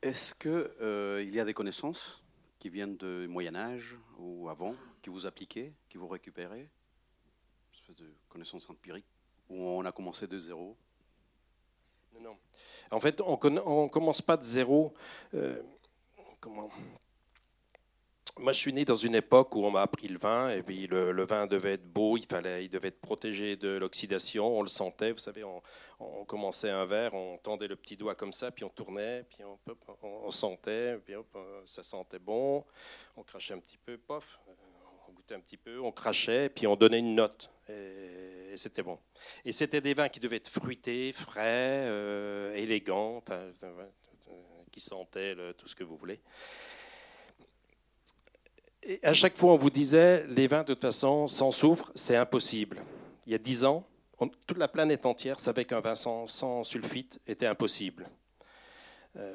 Est-ce 0.00 0.34
qu'il 0.34 0.50
euh, 0.80 1.22
y 1.28 1.40
a 1.40 1.44
des 1.44 1.52
connaissances 1.52 2.22
qui 2.58 2.68
viennent 2.70 2.96
du 2.96 3.26
Moyen 3.28 3.54
Âge 3.56 3.96
ou 4.16 4.48
avant, 4.48 4.74
qui 5.02 5.10
vous 5.10 5.26
appliquez, 5.26 5.74
qui 5.88 5.98
vous 5.98 6.08
récupérez 6.08 6.60
Une 6.60 7.74
espèce 7.74 7.96
de 7.96 8.14
connaissances 8.28 8.70
empiriques, 8.70 9.06
où 9.48 9.56
on 9.56 9.84
a 9.84 9.92
commencé 9.92 10.26
de 10.26 10.38
zéro? 10.38 10.76
Non, 12.14 12.20
non. 12.20 12.38
En 12.92 13.00
fait, 13.00 13.20
on 13.20 13.32
ne 13.32 13.88
commence 13.88 14.22
pas 14.22 14.36
de 14.36 14.44
zéro. 14.44 14.94
Euh, 15.34 15.60
comment 16.38 16.70
moi, 18.40 18.52
je 18.52 18.58
suis 18.58 18.72
né 18.72 18.84
dans 18.84 18.94
une 18.94 19.14
époque 19.14 19.54
où 19.54 19.64
on 19.64 19.70
m'a 19.70 19.82
appris 19.82 20.08
le 20.08 20.18
vin, 20.18 20.50
et 20.50 20.62
puis 20.62 20.86
le, 20.86 21.24
vin 21.24 21.46
devait 21.46 21.74
être 21.74 21.86
beau, 21.86 22.16
il, 22.16 22.24
fallait, 22.26 22.64
il 22.64 22.68
devait 22.68 22.88
être 22.88 23.00
protégé 23.00 23.56
de 23.56 23.76
l'oxydation, 23.76 24.58
on 24.58 24.62
le 24.62 24.68
sentait, 24.68 25.12
vous 25.12 25.18
savez, 25.18 25.44
on, 25.44 25.62
commençait 26.26 26.70
un 26.70 26.86
verre, 26.86 27.12
on 27.14 27.36
tendait 27.38 27.68
le 27.68 27.76
petit 27.76 27.96
doigt 27.96 28.14
comme 28.14 28.32
ça, 28.32 28.50
puis 28.50 28.64
on 28.64 28.70
tournait, 28.70 29.24
puis 29.28 29.44
on, 30.02 30.30
sentait, 30.30 30.98
puis 31.04 31.14
ça 31.66 31.82
sentait 31.82 32.18
bon, 32.18 32.64
on 33.16 33.22
crachait 33.22 33.54
un 33.54 33.58
petit 33.58 33.78
peu, 33.78 33.98
pof, 33.98 34.40
on 35.08 35.12
goûtait 35.12 35.34
un 35.34 35.40
petit 35.40 35.58
peu, 35.58 35.78
on 35.80 35.92
crachait, 35.92 36.48
puis 36.48 36.66
on 36.66 36.76
donnait 36.76 37.00
une 37.00 37.14
note, 37.14 37.50
et, 37.68 38.56
c'était 38.56 38.82
bon. 38.82 38.98
Et 39.44 39.52
c'était 39.52 39.80
des 39.80 39.94
vins 39.94 40.08
qui 40.08 40.18
devaient 40.18 40.36
être 40.36 40.48
fruités, 40.48 41.12
frais, 41.12 41.84
euh, 41.86 42.54
élégants, 42.54 43.22
qui 44.72 44.80
sentaient 44.80 45.36
tout 45.58 45.68
ce 45.68 45.74
que 45.74 45.84
vous 45.84 45.96
voulez 45.96 46.20
à 49.02 49.14
chaque 49.14 49.36
fois, 49.36 49.52
on 49.52 49.56
vous 49.56 49.70
disait, 49.70 50.24
les 50.28 50.48
vins, 50.48 50.62
de 50.62 50.74
toute 50.74 50.80
façon, 50.80 51.26
sans 51.26 51.52
soufre, 51.52 51.90
c'est 51.94 52.16
impossible. 52.16 52.82
Il 53.26 53.32
y 53.32 53.34
a 53.34 53.38
dix 53.38 53.64
ans, 53.64 53.84
toute 54.46 54.58
la 54.58 54.68
planète 54.68 55.06
entière 55.06 55.38
savait 55.38 55.64
qu'un 55.64 55.80
vin 55.80 55.94
sans, 55.94 56.64
sulfite 56.64 57.20
était 57.26 57.46
impossible. 57.46 58.08
Euh, 59.16 59.32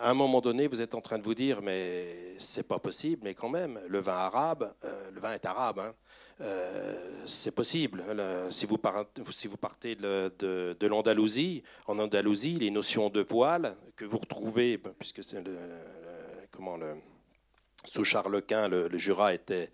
à 0.00 0.10
un 0.10 0.14
moment 0.14 0.40
donné, 0.40 0.66
vous 0.66 0.80
êtes 0.80 0.94
en 0.94 1.00
train 1.00 1.18
de 1.18 1.22
vous 1.22 1.34
dire, 1.34 1.62
mais 1.62 2.34
c'est 2.38 2.66
pas 2.66 2.78
possible, 2.78 3.22
mais 3.24 3.34
quand 3.34 3.48
même, 3.48 3.80
le 3.88 4.00
vin 4.00 4.14
arabe, 4.14 4.74
euh, 4.84 5.10
le 5.10 5.20
vin 5.20 5.32
est 5.32 5.44
arabe, 5.46 5.78
hein, 5.80 5.94
euh, 6.42 7.24
c'est 7.26 7.54
possible. 7.54 8.04
si, 8.50 8.66
vous 8.66 8.76
partez, 8.76 9.94
de, 9.94 10.86
l'Andalousie, 10.86 11.62
en 11.86 11.98
Andalousie, 11.98 12.56
les 12.56 12.70
notions 12.70 13.08
de 13.08 13.22
voile 13.22 13.76
que 13.96 14.04
vous 14.04 14.18
retrouvez, 14.18 14.78
puisque 14.78 15.22
c'est 15.24 15.42
le, 15.42 15.56
comment 16.50 16.76
le 16.76 16.94
sous 17.86 18.04
Charles 18.04 18.42
Quint, 18.42 18.68
le, 18.68 18.98
Jura 18.98 19.34
était, 19.34 19.70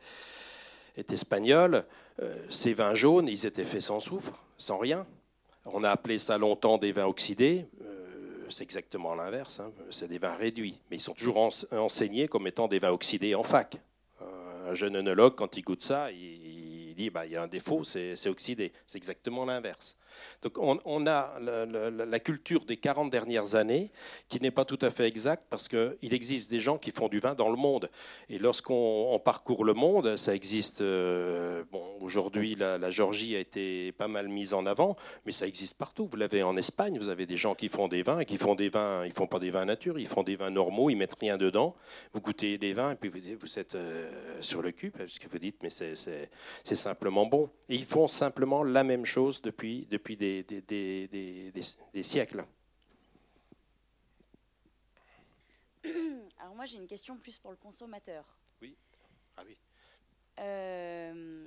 espagnol. 1.10 1.84
Euh, 2.20 2.36
ces 2.50 2.74
vins 2.74 2.94
jaunes, 2.94 3.28
ils 3.28 3.46
étaient 3.46 3.64
faits 3.64 3.82
sans 3.82 4.00
soufre, 4.00 4.42
sans 4.58 4.78
rien. 4.78 5.06
On 5.64 5.84
a 5.84 5.90
appelé 5.90 6.18
ça 6.18 6.38
longtemps 6.38 6.78
des 6.78 6.92
vins 6.92 7.06
oxydés. 7.06 7.66
Euh, 7.82 8.46
c'est 8.50 8.64
exactement 8.64 9.14
l'inverse. 9.14 9.60
Hein. 9.60 9.72
C'est 9.90 10.08
des 10.08 10.18
vins 10.18 10.34
réduits. 10.34 10.78
Mais 10.90 10.96
ils 10.96 11.00
sont 11.00 11.14
toujours 11.14 11.38
enseignés 11.72 12.28
comme 12.28 12.46
étant 12.46 12.68
des 12.68 12.78
vins 12.78 12.90
oxydés 12.90 13.34
en 13.34 13.42
fac. 13.42 13.78
Un 14.68 14.74
jeune 14.74 14.96
œnologue, 14.96 15.34
quand 15.34 15.56
il 15.56 15.62
goûte 15.62 15.82
ça, 15.82 16.12
il, 16.12 16.94
dit 16.94 17.10
bah, 17.10 17.26
il 17.26 17.32
y 17.32 17.36
a 17.36 17.42
un 17.42 17.48
défaut, 17.48 17.82
c'est 17.84 18.28
oxydé. 18.28 18.72
C'est 18.86 18.98
exactement 18.98 19.44
l'inverse. 19.44 19.96
Donc 20.42 20.58
on, 20.58 21.06
a 21.06 21.38
la, 21.40 22.18
culture 22.20 22.64
des 22.64 22.76
40 22.76 23.10
dernières 23.10 23.54
années 23.54 23.90
qui 24.28 24.40
n'est 24.40 24.50
pas 24.50 24.64
tout 24.64 24.78
à 24.80 24.90
fait 24.90 25.06
exacte 25.06 25.44
parce 25.50 25.68
qu'il 25.68 26.12
existe 26.14 26.50
des 26.50 26.60
gens 26.60 26.78
qui 26.78 26.90
font 26.90 27.08
du 27.08 27.20
vin 27.20 27.34
dans 27.34 27.48
le 27.48 27.56
monde. 27.56 27.90
Et 28.28 28.38
lorsqu'on 28.38 29.20
parcourt 29.24 29.64
le 29.64 29.74
monde, 29.74 30.16
ça 30.16 30.34
existe. 30.34 30.80
Euh, 30.80 31.64
bon, 31.70 31.82
aujourd'hui, 32.00 32.56
la, 32.56 32.90
Géorgie 32.90 33.36
a 33.36 33.38
été 33.38 33.92
pas 33.92 34.08
mal 34.08 34.28
mise 34.28 34.54
en 34.54 34.66
avant, 34.66 34.96
mais 35.26 35.32
ça 35.32 35.46
existe 35.46 35.78
partout. 35.78 36.06
Vous 36.06 36.16
l'avez 36.16 36.42
en 36.42 36.56
Espagne, 36.56 36.98
vous 36.98 37.08
avez 37.08 37.26
des 37.26 37.36
gens 37.36 37.54
qui 37.54 37.68
font 37.68 37.88
des 37.88 38.02
vins 38.02 38.20
et 38.20 38.24
qui 38.24 38.36
font 38.36 38.54
des 38.54 38.68
vins. 38.68 39.04
Ils 39.06 39.12
font 39.12 39.26
pas 39.26 39.38
des 39.38 39.50
vins 39.50 39.64
nature, 39.64 39.98
ils 39.98 40.08
font 40.08 40.22
des 40.22 40.36
vins 40.36 40.50
normaux, 40.50 40.90
ils 40.90 40.96
mettent 40.96 41.18
rien 41.20 41.38
dedans. 41.38 41.74
Vous 42.12 42.20
goûtez 42.20 42.58
des 42.58 42.72
vins 42.72 42.92
et 42.92 42.96
puis 42.96 43.10
vous, 43.10 43.58
êtes 43.58 43.74
euh, 43.74 44.10
sur 44.40 44.62
le 44.62 44.72
cul 44.72 44.90
parce 44.90 45.18
que 45.18 45.28
vous 45.28 45.38
dites 45.38 45.62
mais 45.62 45.70
c'est 45.70 46.74
simplement 46.74 47.26
bon. 47.26 47.50
Et 47.68 47.76
ils 47.76 47.84
font 47.84 48.08
simplement 48.08 48.62
la 48.64 48.84
même 48.84 49.04
chose 49.04 49.40
depuis 49.42 49.86
depuis 49.90 50.01
des 50.16 50.42
des, 50.42 52.02
siècles. 52.02 52.44
Alors 56.38 56.54
moi 56.54 56.64
j'ai 56.64 56.78
une 56.78 56.86
question 56.86 57.16
plus 57.16 57.38
pour 57.38 57.50
le 57.50 57.56
consommateur. 57.56 58.38
Oui. 58.60 58.76
Ah 59.36 59.42
oui. 59.46 59.56
Euh, 60.38 61.46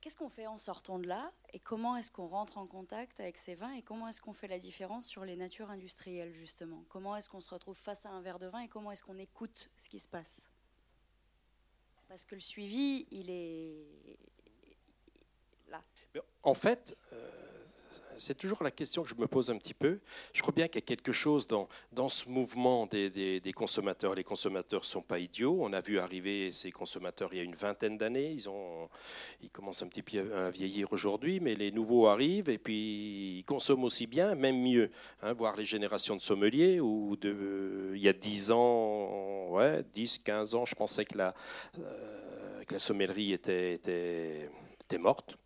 qu'est-ce 0.00 0.16
qu'on 0.16 0.28
fait 0.28 0.46
en 0.46 0.58
sortant 0.58 0.98
de 0.98 1.06
là 1.06 1.32
et 1.52 1.60
comment 1.60 1.96
est-ce 1.96 2.12
qu'on 2.12 2.26
rentre 2.26 2.58
en 2.58 2.66
contact 2.66 3.20
avec 3.20 3.38
ces 3.38 3.54
vins 3.54 3.72
et 3.72 3.82
comment 3.82 4.08
est-ce 4.08 4.20
qu'on 4.20 4.32
fait 4.32 4.48
la 4.48 4.58
différence 4.58 5.06
sur 5.06 5.24
les 5.24 5.36
natures 5.36 5.70
industrielles 5.70 6.34
justement? 6.34 6.84
Comment 6.88 7.16
est-ce 7.16 7.28
qu'on 7.28 7.40
se 7.40 7.50
retrouve 7.50 7.76
face 7.76 8.06
à 8.06 8.10
un 8.10 8.20
verre 8.20 8.38
de 8.38 8.46
vin 8.46 8.60
et 8.60 8.68
comment 8.68 8.90
est-ce 8.90 9.04
qu'on 9.04 9.18
écoute 9.18 9.70
ce 9.76 9.88
qui 9.88 9.98
se 9.98 10.08
passe? 10.08 10.50
Parce 12.12 12.26
que 12.26 12.34
le 12.34 12.42
suivi, 12.42 13.06
il 13.10 13.30
est. 13.30 14.18
En 16.42 16.54
fait, 16.54 16.96
euh, 17.12 17.16
c'est 18.18 18.36
toujours 18.36 18.62
la 18.62 18.70
question 18.70 19.02
que 19.02 19.08
je 19.08 19.14
me 19.14 19.26
pose 19.26 19.50
un 19.50 19.56
petit 19.56 19.74
peu. 19.74 20.00
Je 20.32 20.42
crois 20.42 20.52
bien 20.54 20.66
qu'il 20.66 20.80
y 20.80 20.84
a 20.84 20.86
quelque 20.86 21.12
chose 21.12 21.46
dans, 21.46 21.68
dans 21.92 22.08
ce 22.08 22.28
mouvement 22.28 22.86
des, 22.86 23.10
des, 23.40 23.52
consommateurs. 23.52 24.14
Les 24.14 24.24
consommateurs 24.24 24.80
ne 24.80 24.86
sont 24.86 25.02
pas 25.02 25.18
idiots. 25.18 25.58
On 25.60 25.72
a 25.72 25.80
vu 25.80 25.98
arriver 25.98 26.52
ces 26.52 26.70
consommateurs 26.72 27.30
il 27.32 27.38
y 27.38 27.40
a 27.40 27.44
une 27.44 27.54
vingtaine 27.54 27.96
d'années. 27.96 28.32
Ils, 28.32 28.48
ont, 28.48 28.88
ils 29.40 29.50
commencent 29.50 29.82
un 29.82 29.88
petit 29.88 30.02
peu 30.02 30.34
à 30.34 30.50
vieillir 30.50 30.92
aujourd'hui, 30.92 31.40
mais 31.40 31.54
les 31.54 31.70
nouveaux 31.70 32.06
arrivent 32.06 32.48
et 32.48 32.58
puis 32.58 33.38
ils 33.38 33.44
consomment 33.44 33.84
aussi 33.84 34.06
bien, 34.06 34.34
même 34.34 34.60
mieux. 34.60 34.90
Hein, 35.22 35.32
voir 35.32 35.56
les 35.56 35.64
générations 35.64 36.16
de 36.16 36.22
sommeliers, 36.22 36.80
où 36.80 37.16
de, 37.16 37.92
il 37.94 38.02
y 38.02 38.08
a 38.08 38.12
10 38.12 38.50
ans, 38.50 39.48
ouais, 39.50 39.82
10, 39.94 40.18
15 40.18 40.54
ans, 40.54 40.66
je 40.66 40.74
pensais 40.74 41.04
que 41.04 41.18
la, 41.18 41.34
euh, 41.78 42.64
que 42.64 42.74
la 42.74 42.80
sommellerie 42.80 43.32
était, 43.32 43.74
était 43.74 44.98
morte. 44.98 45.36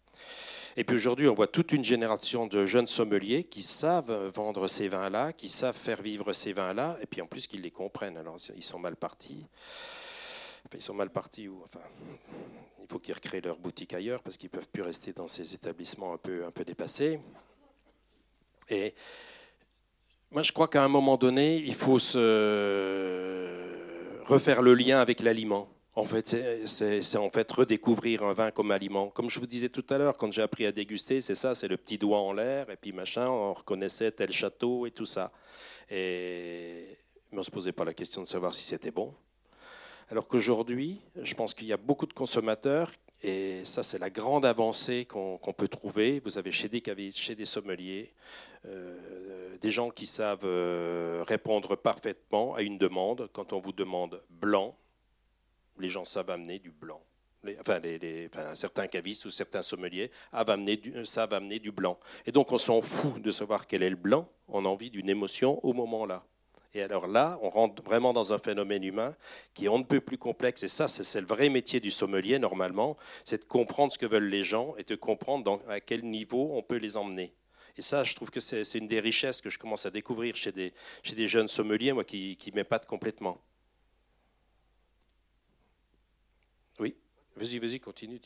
Et 0.78 0.84
puis 0.84 0.96
aujourd'hui, 0.96 1.26
on 1.26 1.34
voit 1.34 1.46
toute 1.46 1.72
une 1.72 1.82
génération 1.82 2.46
de 2.46 2.66
jeunes 2.66 2.86
sommeliers 2.86 3.44
qui 3.44 3.62
savent 3.62 4.30
vendre 4.34 4.68
ces 4.68 4.88
vins-là, 4.88 5.32
qui 5.32 5.48
savent 5.48 5.76
faire 5.76 6.02
vivre 6.02 6.34
ces 6.34 6.52
vins-là, 6.52 6.98
et 7.00 7.06
puis 7.06 7.22
en 7.22 7.26
plus 7.26 7.46
qu'ils 7.46 7.62
les 7.62 7.70
comprennent. 7.70 8.18
Alors 8.18 8.36
ils 8.54 8.62
sont 8.62 8.78
mal 8.78 8.94
partis. 8.94 9.46
Enfin, 10.66 10.76
ils 10.78 10.82
sont 10.82 10.94
mal 10.94 11.08
partis 11.10 11.48
ou 11.48 11.62
enfin, 11.64 11.80
il 12.82 12.86
faut 12.88 12.98
qu'ils 12.98 13.14
recréent 13.14 13.40
leur 13.42 13.56
boutique 13.56 13.94
ailleurs 13.94 14.22
parce 14.22 14.36
qu'ils 14.36 14.50
ne 14.52 14.58
peuvent 14.58 14.68
plus 14.68 14.82
rester 14.82 15.12
dans 15.12 15.28
ces 15.28 15.54
établissements 15.54 16.12
un 16.12 16.18
peu, 16.18 16.44
un 16.44 16.50
peu 16.50 16.64
dépassés. 16.64 17.20
Et 18.68 18.94
moi, 20.30 20.42
je 20.42 20.52
crois 20.52 20.68
qu'à 20.68 20.84
un 20.84 20.88
moment 20.88 21.16
donné, 21.16 21.56
il 21.56 21.74
faut 21.74 21.98
se 21.98 22.18
refaire 24.24 24.60
le 24.60 24.74
lien 24.74 25.00
avec 25.00 25.20
l'aliment. 25.20 25.68
En 25.96 26.04
fait, 26.04 26.36
c'est 26.66 27.16
en 27.16 27.30
fait 27.30 27.50
redécouvrir 27.50 28.22
un 28.22 28.34
vin 28.34 28.50
comme 28.50 28.70
aliment. 28.70 29.08
Comme 29.08 29.30
je 29.30 29.40
vous 29.40 29.46
disais 29.46 29.70
tout 29.70 29.84
à 29.88 29.96
l'heure, 29.96 30.18
quand 30.18 30.30
j'ai 30.30 30.42
appris 30.42 30.66
à 30.66 30.72
déguster, 30.72 31.22
c'est 31.22 31.34
ça, 31.34 31.54
c'est 31.54 31.68
le 31.68 31.78
petit 31.78 31.96
doigt 31.96 32.18
en 32.18 32.34
l'air, 32.34 32.68
et 32.68 32.76
puis 32.76 32.92
machin, 32.92 33.30
on 33.30 33.54
reconnaissait 33.54 34.10
tel 34.10 34.30
château 34.30 34.84
et 34.84 34.90
tout 34.90 35.06
ça. 35.06 35.32
Et 35.90 36.98
on 37.32 37.36
ne 37.36 37.42
se 37.42 37.50
posait 37.50 37.72
pas 37.72 37.84
la 37.86 37.94
question 37.94 38.20
de 38.20 38.26
savoir 38.26 38.54
si 38.54 38.64
c'était 38.64 38.90
bon. 38.90 39.14
Alors 40.10 40.28
qu'aujourd'hui, 40.28 41.00
je 41.22 41.34
pense 41.34 41.54
qu'il 41.54 41.66
y 41.66 41.72
a 41.72 41.78
beaucoup 41.78 42.06
de 42.06 42.12
consommateurs, 42.12 42.92
et 43.22 43.64
ça 43.64 43.82
c'est 43.82 43.98
la 43.98 44.10
grande 44.10 44.44
avancée 44.44 45.06
qu'on 45.06 45.54
peut 45.56 45.68
trouver. 45.68 46.20
Vous 46.22 46.36
avez 46.36 46.52
chez 46.52 46.68
des 46.68 46.82
chez 47.12 47.34
des 47.34 47.46
sommeliers, 47.46 48.12
euh, 48.66 49.56
des 49.62 49.70
gens 49.70 49.88
qui 49.88 50.04
savent 50.04 50.44
euh, 50.44 51.24
répondre 51.26 51.74
parfaitement 51.74 52.54
à 52.54 52.60
une 52.60 52.76
demande. 52.76 53.30
Quand 53.32 53.54
on 53.54 53.60
vous 53.60 53.72
demande 53.72 54.22
blanc, 54.28 54.76
les 55.78 55.88
gens 55.88 56.04
savent 56.04 56.30
amener 56.30 56.58
du 56.58 56.70
blanc. 56.70 57.02
enfin, 57.60 57.80
certains 58.54 58.86
cavistes 58.86 59.24
ou 59.24 59.30
certains 59.30 59.62
sommeliers 59.62 60.10
savent 60.32 60.50
amener, 60.50 60.76
du, 60.76 61.06
savent 61.06 61.34
amener 61.34 61.58
du 61.58 61.72
blanc. 61.72 61.98
Et 62.26 62.32
donc, 62.32 62.52
on 62.52 62.58
s'en 62.58 62.82
fout 62.82 63.20
de 63.20 63.30
savoir 63.30 63.66
quel 63.66 63.82
est 63.82 63.90
le 63.90 63.96
blanc. 63.96 64.28
On 64.48 64.64
a 64.64 64.68
envie 64.68 64.90
d'une 64.90 65.08
émotion 65.08 65.64
au 65.64 65.72
moment-là. 65.72 66.24
Et 66.74 66.82
alors 66.82 67.06
là, 67.06 67.38
on 67.40 67.48
rentre 67.48 67.82
vraiment 67.82 68.12
dans 68.12 68.34
un 68.34 68.38
phénomène 68.38 68.84
humain 68.84 69.14
qui 69.54 69.64
est 69.64 69.68
on 69.68 69.78
ne 69.78 69.84
peut 69.84 70.00
plus 70.00 70.18
complexe. 70.18 70.62
Et 70.62 70.68
ça, 70.68 70.88
c'est 70.88 71.20
le 71.20 71.26
vrai 71.26 71.48
métier 71.48 71.80
du 71.80 71.90
sommelier, 71.90 72.38
normalement, 72.38 72.96
c'est 73.24 73.38
de 73.38 73.44
comprendre 73.44 73.92
ce 73.92 73.98
que 73.98 74.04
veulent 74.04 74.28
les 74.28 74.44
gens 74.44 74.74
et 74.76 74.84
de 74.84 74.94
comprendre 74.94 75.60
à 75.68 75.80
quel 75.80 76.04
niveau 76.04 76.50
on 76.52 76.62
peut 76.62 76.76
les 76.76 76.98
emmener. 76.98 77.32
Et 77.78 77.82
ça, 77.82 78.04
je 78.04 78.14
trouve 78.14 78.30
que 78.30 78.40
c'est 78.40 78.74
une 78.74 78.86
des 78.86 79.00
richesses 79.00 79.40
que 79.40 79.50
je 79.50 79.58
commence 79.58 79.86
à 79.86 79.90
découvrir 79.90 80.36
chez 80.36 80.52
des, 80.52 80.72
jeunes 81.28 81.48
sommeliers, 81.48 81.92
moi, 81.92 82.04
qui, 82.04 82.36
qui 82.36 82.52
complètement. 82.86 83.40
Oui, 86.78 86.94
vas-y, 87.36 87.58
vas-y, 87.58 87.80
continue. 87.80 88.20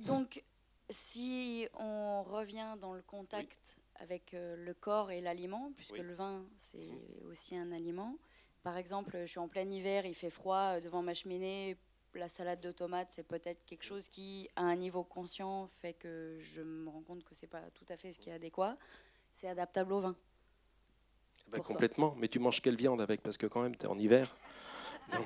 Donc, 0.00 0.42
si 0.90 1.66
on 1.74 2.22
revient 2.22 2.76
dans 2.80 2.94
le 2.94 3.02
contact 3.02 3.78
avec 3.96 4.34
euh, 4.34 4.56
le 4.56 4.74
corps 4.74 5.10
et 5.10 5.20
l'aliment, 5.20 5.72
puisque 5.76 5.98
le 5.98 6.14
vin, 6.14 6.44
c'est 6.56 6.90
aussi 7.30 7.56
un 7.56 7.72
aliment. 7.72 8.18
Par 8.62 8.76
exemple, 8.76 9.18
je 9.20 9.26
suis 9.26 9.38
en 9.38 9.48
plein 9.48 9.68
hiver, 9.68 10.06
il 10.06 10.14
fait 10.14 10.30
froid, 10.30 10.76
euh, 10.76 10.80
devant 10.80 11.02
ma 11.02 11.14
cheminée, 11.14 11.76
la 12.14 12.28
salade 12.28 12.60
de 12.60 12.72
tomates, 12.72 13.08
c'est 13.10 13.26
peut-être 13.26 13.64
quelque 13.64 13.84
chose 13.84 14.08
qui, 14.08 14.48
à 14.56 14.62
un 14.62 14.76
niveau 14.76 15.04
conscient, 15.04 15.66
fait 15.66 15.94
que 15.94 16.38
je 16.40 16.62
me 16.62 16.90
rends 16.90 17.02
compte 17.02 17.24
que 17.24 17.34
c'est 17.34 17.46
pas 17.46 17.62
tout 17.74 17.86
à 17.88 17.96
fait 17.96 18.12
ce 18.12 18.18
qui 18.18 18.30
est 18.30 18.34
adéquat. 18.34 18.76
C'est 19.34 19.48
adaptable 19.48 19.92
au 19.94 20.00
vin. 20.00 20.16
Bah, 21.48 21.60
complètement. 21.60 22.14
Mais 22.16 22.28
tu 22.28 22.38
manges 22.38 22.60
quelle 22.60 22.76
viande 22.76 23.00
avec? 23.00 23.22
Parce 23.22 23.36
que 23.36 23.46
quand 23.46 23.62
même, 23.62 23.76
tu 23.76 23.84
es 23.84 23.88
en 23.88 23.98
hiver. 23.98 24.36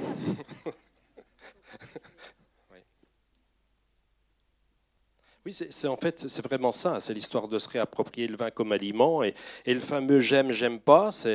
Oui, 5.46 5.52
c'est 5.52 5.86
en 5.86 5.96
fait 5.96 6.28
c'est 6.28 6.44
vraiment 6.44 6.72
ça. 6.72 6.98
C'est 6.98 7.14
l'histoire 7.14 7.46
de 7.46 7.60
se 7.60 7.68
réapproprier 7.68 8.26
le 8.26 8.36
vin 8.36 8.50
comme 8.50 8.72
aliment 8.72 9.22
et, 9.22 9.32
le 9.64 9.78
fameux 9.78 10.18
j'aime 10.18 10.50
j'aime 10.50 10.80
pas. 10.80 11.12
Ça 11.12 11.28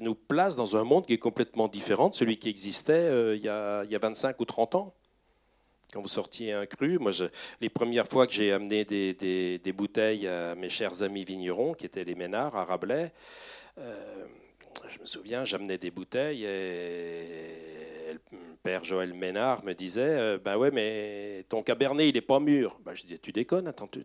nous 0.00 0.16
place 0.16 0.56
dans 0.56 0.76
un 0.76 0.82
monde 0.82 1.06
qui 1.06 1.12
est 1.12 1.18
complètement 1.18 1.68
différent 1.68 2.08
de 2.08 2.16
celui 2.16 2.36
qui 2.36 2.48
existait 2.48 2.92
euh, 2.92 3.36
il, 3.36 3.44
y 3.44 3.48
a, 3.48 3.84
il, 3.84 3.92
y 3.92 3.94
a, 3.94 4.00
25 4.00 4.40
ou 4.40 4.44
30 4.44 4.74
ans. 4.74 4.94
Quand 5.92 6.02
vous 6.02 6.08
sortiez 6.08 6.54
un 6.54 6.66
cru, 6.66 6.98
moi, 6.98 7.12
les 7.60 7.68
premières 7.68 8.08
fois 8.08 8.26
que 8.26 8.32
j'ai 8.32 8.50
amené 8.52 8.84
des, 8.84 9.72
bouteilles 9.72 10.26
à 10.26 10.56
mes 10.56 10.70
chers 10.70 11.04
amis 11.04 11.22
vignerons, 11.22 11.72
qui 11.72 11.86
étaient 11.86 12.02
les 12.02 12.16
Ménards 12.16 12.56
à 12.56 12.64
Rabelais, 12.64 13.12
euh, 13.78 14.24
je 14.90 14.98
me 14.98 15.06
souviens, 15.06 15.44
j'amenais 15.44 15.78
des 15.78 15.92
bouteilles 15.92 16.44
et 16.44 17.78
père 18.68 18.84
Joël 18.84 19.14
Ménard 19.14 19.64
me 19.64 19.72
disait 19.72 20.36
Ben 20.44 20.58
ouais, 20.58 20.70
mais 20.70 21.42
ton 21.48 21.62
cabernet, 21.62 22.10
il 22.10 22.14
n'est 22.14 22.20
pas 22.20 22.38
mûr. 22.38 22.78
Ben, 22.84 22.94
je 22.94 23.02
disais 23.02 23.16
Tu 23.16 23.32
déconnes, 23.32 23.66
attends, 23.66 23.88
tu 23.88 24.04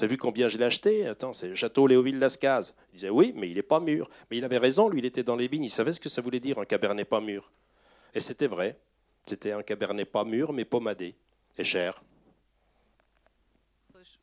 as 0.00 0.06
vu 0.06 0.16
combien 0.16 0.48
je 0.48 0.56
l'ai 0.56 0.64
acheté? 0.64 1.06
Attends, 1.06 1.34
c'est 1.34 1.54
Château 1.54 1.86
Léoville-Lascaz. 1.86 2.74
Il 2.92 2.96
disait 2.96 3.10
Oui, 3.10 3.34
mais 3.36 3.50
il 3.50 3.56
n'est 3.56 3.62
pas 3.62 3.78
mûr. 3.78 4.08
Mais 4.30 4.38
il 4.38 4.44
avait 4.46 4.56
raison, 4.56 4.88
lui, 4.88 5.00
il 5.00 5.04
était 5.04 5.22
dans 5.22 5.36
les 5.36 5.48
vignes, 5.48 5.64
il 5.64 5.70
savait 5.70 5.92
ce 5.92 6.00
que 6.00 6.08
ça 6.08 6.22
voulait 6.22 6.40
dire 6.40 6.58
un 6.58 6.64
cabernet 6.64 7.04
pas 7.04 7.20
mûr. 7.20 7.52
Et 8.14 8.20
c'était 8.20 8.46
vrai. 8.46 8.78
C'était 9.26 9.52
un 9.52 9.62
cabernet 9.62 10.06
pas 10.06 10.24
mûr, 10.24 10.54
mais 10.54 10.64
pommadé 10.64 11.14
et 11.58 11.64
cher. 11.64 12.02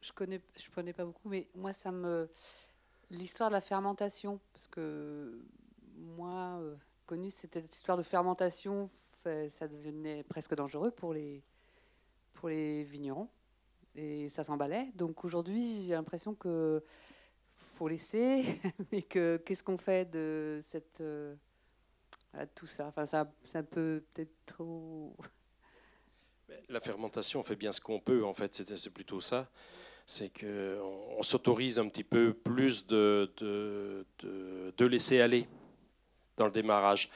Je 0.02 0.12
connais, 0.12 0.42
je 0.58 0.72
connais 0.74 0.94
pas 0.94 1.06
beaucoup, 1.06 1.30
mais 1.30 1.46
moi, 1.54 1.72
ça 1.72 1.92
me 1.92 2.28
l'histoire 3.12 3.50
de 3.50 3.54
la 3.54 3.62
fermentation, 3.62 4.40
parce 4.54 4.66
que 4.66 5.40
moi, 6.18 6.58
euh, 6.62 6.76
connu, 7.06 7.30
c'était 7.30 7.62
l'histoire 7.62 7.98
de 7.98 8.04
fermentation, 8.04 8.90
ça 9.50 9.68
devenait 9.68 10.24
presque 10.24 10.56
dangereux 10.56 10.92
pour 10.92 11.14
les, 11.14 11.44
pour 12.34 12.50
les 12.50 12.84
vignerons, 12.84 13.30
et 13.96 14.30
ça 14.30 14.44
s'emballait. 14.44 14.92
Donc 14.96 15.26
aujourd'hui, 15.26 15.86
j'ai 15.86 15.94
l'impression 15.94 16.36
que 16.36 16.84
faut 17.76 17.88
laisser, 17.88 18.46
mais 18.92 19.02
que 19.02 19.38
qu'est-ce 19.46 19.64
qu'on 19.64 19.78
fait 19.78 20.10
de 20.10 20.60
cette 20.62 21.02
euh, 21.02 22.46
tout 22.54 22.66
ça? 22.66 22.88
Enfin, 22.88 23.06
ça, 23.06 23.32
c'est 23.44 23.58
un 23.58 23.64
peu 23.64 24.04
peut-être 24.14 24.34
trop. 24.46 25.16
La 26.70 26.80
fermentation 26.80 27.44
fait 27.44 27.56
bien 27.56 27.72
ce 27.72 27.82
qu'on 27.82 28.00
peut, 28.00 28.24
en 28.24 28.34
fait, 28.34 28.54
c'est 28.54 28.94
plutôt 28.94 29.22
ça. 29.22 29.50
C'est 30.06 30.32
qu'on 30.40 31.24
s'autorise 31.24 31.80
un 31.80 31.88
petit 31.88 32.04
peu 32.04 32.34
plus 32.34 32.86
de, 32.86 33.34
de, 33.38 34.86
laisser 34.86 35.20
aller 35.20 35.48
dans 36.38 36.46
le 36.46 36.52
démarrage, 36.52 37.10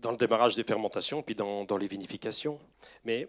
dans 0.00 0.10
le 0.10 0.16
démarrage 0.16 0.56
des 0.56 0.64
fermentations, 0.64 1.22
puis 1.22 1.34
dans, 1.34 1.66
les 1.78 1.86
vinifications. 1.86 2.58
Mais 3.04 3.28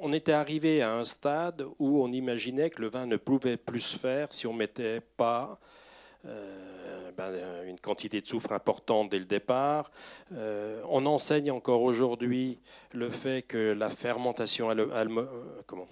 on, 0.00 0.12
était 0.12 0.32
arrivé 0.32 0.82
à 0.82 0.94
un 0.94 1.04
stade 1.04 1.66
où 1.78 2.02
on 2.02 2.12
imaginait 2.12 2.70
que 2.70 2.80
le 2.80 2.88
vin 2.88 3.06
ne 3.06 3.16
pouvait 3.16 3.56
plus 3.56 3.80
se 3.80 3.98
faire 3.98 4.32
si 4.32 4.46
on 4.46 4.52
ne 4.52 4.58
mettait 4.58 5.00
pas 5.00 5.58
euh, 6.26 7.10
ben, 7.16 7.32
une 7.66 7.78
quantité 7.78 8.20
de 8.20 8.26
soufre 8.26 8.52
importante 8.52 9.10
dès 9.10 9.18
le 9.18 9.24
départ. 9.24 9.90
Euh, 10.32 10.82
on 10.88 11.06
enseigne 11.06 11.50
encore 11.50 11.82
aujourd'hui 11.82 12.60
le 12.92 13.10
fait 13.10 13.42
que 13.42 13.72
la 13.72 13.90
fermentation 13.90 14.68
comment, 15.66 15.88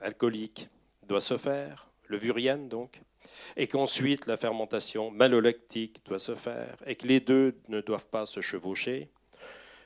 alcoolique 0.00 0.68
doit 1.06 1.20
se 1.20 1.36
faire, 1.36 1.88
levurienne 2.08 2.68
donc, 2.68 3.00
et 3.56 3.66
qu'ensuite 3.66 4.26
la 4.26 4.36
fermentation 4.36 5.10
malolactique 5.10 6.02
doit 6.04 6.18
se 6.18 6.34
faire, 6.34 6.76
et 6.86 6.94
que 6.94 7.06
les 7.06 7.20
deux 7.20 7.56
ne 7.68 7.80
doivent 7.80 8.06
pas 8.06 8.26
se 8.26 8.40
chevaucher. 8.40 9.08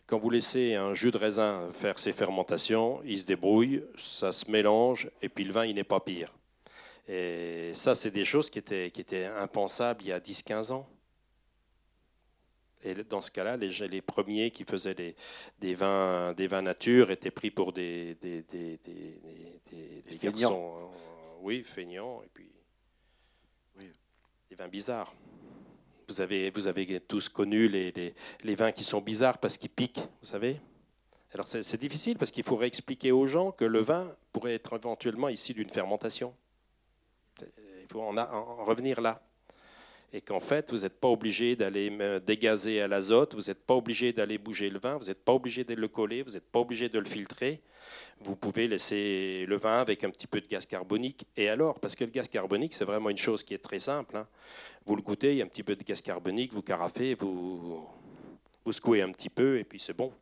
Quand 0.07 0.19
vous 0.19 0.31
laissez 0.31 0.75
un 0.75 0.95
jus 0.95 1.11
de 1.11 1.19
raisin 1.19 1.69
faire 1.75 1.99
ses 1.99 2.13
fermentations, 2.13 3.01
il 3.05 3.19
se 3.19 3.27
débrouille, 3.27 3.83
ça 3.97 4.33
se 4.33 4.51
mélange, 4.51 5.11
et 5.21 5.29
puis 5.29 5.45
le 5.45 5.53
vin, 5.53 5.67
il 5.67 5.75
n'est 5.75 5.85
pas 5.85 6.01
pire. 6.01 6.33
Et 7.09 7.73
ça, 7.75 7.95
c'est 7.95 8.11
des 8.11 8.25
choses 8.25 8.51
qui 8.51 8.59
étaient, 8.59 8.91
qui 8.91 9.01
étaient 9.01 9.27
impensables 9.27 10.03
il 10.03 10.09
y 10.09 10.13
a 10.13 10.21
10-15 10.21 10.73
ans. 10.73 10.89
Et 12.85 12.95
dans 12.95 13.21
ce 13.21 13.33
cas-là, 13.33 13.57
les, 13.57 13.71
les, 13.89 14.01
premiers 14.01 14.51
qui 14.53 14.63
faisaient 14.63 14.95
des, 14.95 15.75
vins, 15.75 16.35
des 16.35 16.47
vins 16.47 16.63
nature 16.63 17.11
étaient 17.11 17.33
pris 17.33 17.51
pour 17.51 17.73
des, 17.73 18.15
des, 18.17 18.43
des, 18.43 18.79
des 18.89 20.19
garçons 20.19 20.91
oui, 21.43 21.63
feignant, 21.65 22.23
et 22.25 22.29
puis 22.33 22.49
vins 24.57 24.69
bizarres. 24.69 25.15
Vous 26.09 26.21
avez, 26.21 26.51
vous 26.51 26.67
avez 26.67 27.01
tous 27.01 27.29
connu 27.29 27.69
les, 27.69 28.15
les, 28.45 28.55
vins 28.55 28.73
qui 28.73 28.85
sont 28.85 29.01
bizarres 29.01 29.39
parce 29.39 29.59
qu'ils 29.59 29.71
piquent, 29.71 29.99
vous 29.99 30.29
savez 30.29 30.61
Alors 31.35 31.49
c'est 31.49 31.81
difficile 31.81 32.17
parce 32.17 32.31
qu'il 32.31 32.45
faudrait 32.45 32.69
expliquer 32.69 33.11
aux 33.13 33.27
gens 33.27 33.51
que 33.51 33.65
le 33.65 33.81
vin 33.81 34.15
pourrait 34.33 34.55
être 34.55 34.77
éventuellement 34.77 35.29
issu 35.29 35.53
d'une 35.53 35.69
fermentation. 35.69 36.33
Il 37.41 37.89
faut 37.91 38.03
en 38.03 38.65
revenir 38.65 39.01
là 39.01 39.26
et 40.13 40.21
qu'en 40.21 40.41
fait, 40.41 40.71
vous 40.71 40.79
n'êtes 40.79 41.01
pas 41.01 41.09
obligé 41.09 41.57
d'aller 41.57 41.91
dégazer 42.21 42.81
à 42.81 42.89
l'azote, 42.89 43.35
vous 43.35 43.43
n'êtes 43.43 43.65
pas 43.65 43.75
obligé 43.75 44.13
d'aller 44.13 44.39
bouger 44.39 44.71
le 44.71 44.79
vin, 44.79 44.97
vous 44.97 45.07
n'êtes 45.07 45.25
pas 45.25 45.33
obligé 45.33 45.65
de 45.65 45.75
le 45.75 45.89
coller, 45.89 46.23
vous 46.23 46.33
n'êtes 46.33 46.51
pas 46.51 46.61
obligé 46.61 46.89
de 46.89 46.99
le 46.99 47.05
filtrer. 47.05 47.61
Vous 48.21 48.35
pouvez 48.35 48.67
laisser 48.67 49.45
le 49.47 49.57
vin 49.57 49.81
avec 49.81 50.03
un 50.05 50.11
petit 50.11 50.27
peu 50.27 50.41
de 50.41 50.47
gaz 50.47 50.67
carbonique. 50.67 51.27
Et 51.37 51.49
alors, 51.49 51.79
parce 51.81 51.95
que 51.95 52.05
le 52.05 52.11
gaz 52.11 52.29
carbonique, 52.29 52.75
c'est 52.75 52.85
vraiment 52.85 53.11
une 53.11 53.19
chose 53.19 53.43
qui 53.43 53.55
est 53.55 53.59
très 53.59 53.79
simple. 53.79 54.17
Hein. 54.17 54.27
Vous 54.87 54.97
le 54.97 55.03
goûtez, 55.03 55.33
il 55.33 55.39
y 55.39 55.43
a 55.43 55.45
un 55.45 55.49
petit 55.49 55.63
peu 55.63 55.77
de 55.77 55.83
gaz 55.83 56.01
carbonique, 56.01 56.53
vous 56.55 56.63
carafez, 56.63 57.15
vous, 57.15 57.87
vous 58.65 58.73
secouez 58.73 59.03
un 59.03 59.13
petit 59.13 59.31
peu, 59.31 59.59
et 59.59 59.65
puis 59.65 59.79
c'est 59.79 59.97
bon. 59.97 60.13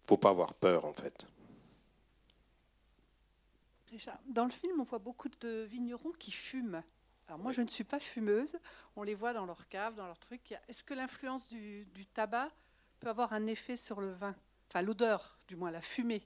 Il 0.00 0.04
ne 0.04 0.08
faut 0.08 0.16
pas 0.18 0.30
avoir 0.30 0.52
peur, 0.54 0.84
en 0.84 0.92
fait. 0.92 1.26
Dans 4.26 4.44
le 4.44 4.50
film, 4.50 4.80
on 4.80 4.82
voit 4.82 4.98
beaucoup 4.98 5.28
de 5.40 5.64
vignerons 5.70 6.12
qui 6.18 6.32
fument. 6.32 6.82
Alors 7.28 7.38
moi, 7.38 7.52
je 7.52 7.62
ne 7.62 7.68
suis 7.68 7.84
pas 7.84 8.00
fumeuse. 8.00 8.58
On 8.96 9.02
les 9.02 9.14
voit 9.14 9.32
dans 9.32 9.46
leur 9.46 9.68
cave, 9.68 9.94
dans 9.94 10.06
leur 10.06 10.18
truc. 10.18 10.54
Est-ce 10.68 10.84
que 10.84 10.94
l'influence 10.94 11.48
du, 11.48 11.86
tabac 12.12 12.50
peut 13.00 13.08
avoir 13.08 13.32
un 13.32 13.46
effet 13.46 13.76
sur 13.76 14.00
le 14.00 14.12
vin? 14.12 14.34
Enfin, 14.68 14.82
l'odeur, 14.82 15.38
du 15.48 15.56
moins, 15.56 15.70
la 15.70 15.80
fumée. 15.80 16.22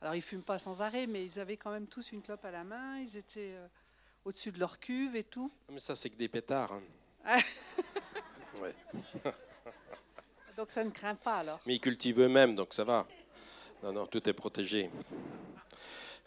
Alors, 0.00 0.14
ils 0.14 0.22
fument 0.22 0.42
pas 0.42 0.60
sans 0.60 0.80
arrêt, 0.80 1.06
mais 1.08 1.24
ils 1.24 1.40
avaient 1.40 1.56
quand 1.56 1.72
même 1.72 1.88
tous 1.88 2.12
une 2.12 2.22
clope 2.22 2.44
à 2.44 2.52
la 2.52 2.62
main. 2.62 3.00
Ils 3.00 3.16
étaient 3.16 3.52
euh, 3.54 3.66
au-dessus 4.24 4.52
de 4.52 4.60
leur 4.60 4.78
cuve 4.78 5.16
et 5.16 5.24
tout. 5.24 5.50
Mais 5.70 5.80
ça, 5.80 5.96
c'est 5.96 6.10
que 6.10 6.16
des 6.16 6.28
pétards. 6.28 6.72
Hein. 7.24 7.40
donc, 10.56 10.70
ça 10.70 10.84
ne 10.84 10.90
craint 10.90 11.16
pas, 11.16 11.38
alors. 11.38 11.60
Mais 11.66 11.74
ils 11.76 11.80
cultivent 11.80 12.20
eux-mêmes, 12.20 12.54
donc 12.54 12.74
ça 12.74 12.84
va. 12.84 13.06
Non, 13.82 13.92
non, 13.92 14.06
tout 14.06 14.28
est 14.28 14.32
protégé. 14.32 14.90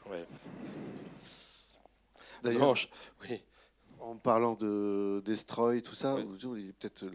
Ouais. 0.06 0.26
D'ailleurs, 2.44 2.76
oui 3.22 3.42
en 4.02 4.16
parlant 4.16 4.56
de 4.56 5.22
Destroy, 5.26 5.82
tout 5.82 5.94
ça, 5.94 6.16
peut-être, 6.16 7.04
euh, 7.04 7.12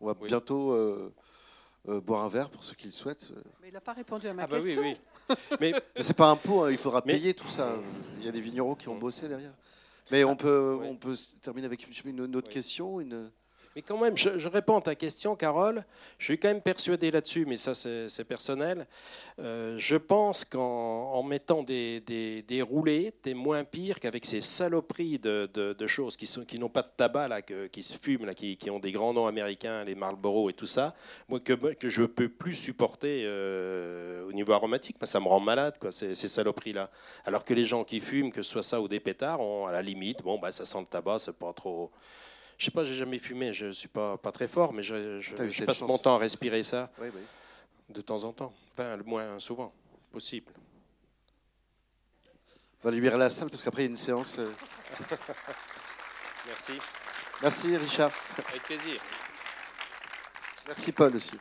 on 0.00 0.06
va 0.06 0.14
bientôt 0.14 0.72
euh, 0.72 1.12
euh, 1.88 2.00
boire 2.00 2.24
un 2.24 2.28
verre 2.28 2.50
pour 2.50 2.64
ceux 2.64 2.74
qui 2.74 2.86
le 2.86 2.92
souhaitent. 2.92 3.32
Mais 3.60 3.68
il 3.68 3.74
n'a 3.74 3.80
pas 3.80 3.92
répondu 3.92 4.26
à 4.26 4.34
ma 4.34 4.44
ah 4.44 4.46
bah 4.46 4.58
question. 4.58 4.82
Oui, 4.82 4.96
oui. 5.30 5.36
Mais 5.60 5.74
c'est 6.00 6.16
pas 6.16 6.30
un 6.30 6.36
pot, 6.36 6.64
hein, 6.64 6.70
il 6.70 6.78
faudra 6.78 7.02
payer 7.02 7.34
tout 7.34 7.48
ça. 7.48 7.76
Il 8.18 8.24
y 8.24 8.28
a 8.28 8.32
des 8.32 8.40
vignerons 8.40 8.74
qui 8.74 8.88
ont 8.88 8.98
bossé 8.98 9.28
derrière. 9.28 9.54
Mais 10.10 10.24
on 10.24 10.36
peut, 10.36 10.78
on 10.82 10.96
peut 10.96 11.14
terminer 11.42 11.66
avec 11.66 11.86
une, 12.04 12.36
autre 12.36 12.50
question. 12.50 13.00
Une... 13.00 13.30
Mais 13.78 13.82
quand 13.82 13.96
même, 13.96 14.16
je, 14.16 14.48
réponds 14.48 14.78
à 14.78 14.80
ta 14.80 14.96
question, 14.96 15.36
Carole. 15.36 15.84
Je 16.18 16.24
suis 16.24 16.36
quand 16.36 16.48
même 16.48 16.60
persuadé 16.60 17.12
là-dessus, 17.12 17.46
mais 17.46 17.56
ça, 17.56 17.76
c'est 17.76 18.24
personnel. 18.24 18.88
Euh, 19.38 19.76
je 19.78 19.94
pense 19.94 20.44
qu'en 20.44 21.22
mettant 21.22 21.62
des, 21.62 22.00
des, 22.00 22.60
roulés, 22.60 23.12
t'es 23.22 23.34
moins 23.34 23.62
pire 23.62 24.00
qu'avec 24.00 24.26
ces 24.26 24.40
saloperies 24.40 25.20
de, 25.20 25.48
de, 25.54 25.86
choses 25.86 26.16
qui 26.16 26.28
n'ont 26.36 26.44
qui 26.44 26.58
pas 26.58 26.82
de 26.82 26.90
tabac, 26.96 27.28
là, 27.28 27.40
qui 27.40 27.84
se 27.84 27.96
fument, 27.96 28.26
là, 28.26 28.34
qui, 28.34 28.56
qui, 28.56 28.68
ont 28.68 28.80
des 28.80 28.90
grands 28.90 29.14
noms 29.14 29.28
américains, 29.28 29.84
les 29.84 29.94
Marlboro 29.94 30.50
et 30.50 30.54
tout 30.54 30.66
ça, 30.66 30.96
moi, 31.28 31.38
que, 31.38 31.52
que 31.52 31.88
je 31.88 32.02
peux 32.02 32.28
plus 32.28 32.56
supporter 32.56 33.22
euh, 33.26 34.26
au 34.26 34.32
niveau 34.32 34.54
aromatique. 34.54 34.96
ça 35.04 35.20
me 35.20 35.28
rend 35.28 35.38
malade, 35.38 35.76
quoi, 35.78 35.92
ces, 35.92 36.16
ces 36.16 36.26
saloperies-là. 36.26 36.90
Alors 37.24 37.44
que 37.44 37.54
les 37.54 37.64
gens 37.64 37.84
qui 37.84 38.00
fument, 38.00 38.32
que 38.32 38.42
ce 38.42 38.50
soit 38.50 38.64
ça 38.64 38.80
ou 38.80 38.88
des 38.88 38.98
pétards, 38.98 39.40
ont, 39.40 39.68
à 39.68 39.70
la 39.70 39.82
limite, 39.82 40.24
bon, 40.24 40.36
bah, 40.36 40.50
ça 40.50 40.64
sent 40.64 40.80
le 40.80 40.86
tabac, 40.88 41.20
c'est 41.20 41.36
pas 41.36 41.52
trop. 41.52 41.92
Je 42.58 42.64
sais 42.64 42.70
pas, 42.72 42.84
j'ai 42.84 42.94
jamais 42.94 43.20
fumé, 43.20 43.52
je 43.52 43.70
suis 43.70 43.88
pas, 43.88 44.18
pas 44.18 44.32
très 44.32 44.48
fort, 44.48 44.72
mais 44.72 44.82
je, 44.82 45.20
je, 45.20 45.64
passe 45.64 45.80
mon 45.82 45.96
temps 45.96 46.16
à 46.16 46.18
respirer 46.18 46.64
ça 46.64 46.90
de 47.88 48.00
temps 48.00 48.24
en 48.24 48.32
temps, 48.32 48.52
enfin 48.72 48.96
le 48.96 49.04
moins 49.04 49.38
souvent 49.40 49.72
possible. 50.10 50.52
On 52.82 52.88
va 52.88 52.94
libérer 52.94 53.16
la 53.16 53.30
salle 53.30 53.48
parce 53.48 53.62
qu'après 53.62 53.82
il 53.82 53.86
y 53.86 53.88
a 53.88 53.90
une 53.90 53.96
séance. 53.96 54.38
Euh. 54.38 54.52
Merci. 56.46 56.72
Merci 57.42 57.76
Richard. 57.76 58.12
Avec 58.48 58.62
plaisir. 58.62 59.00
Merci 60.66 60.92
Paul 60.92 61.16
aussi. 61.16 61.36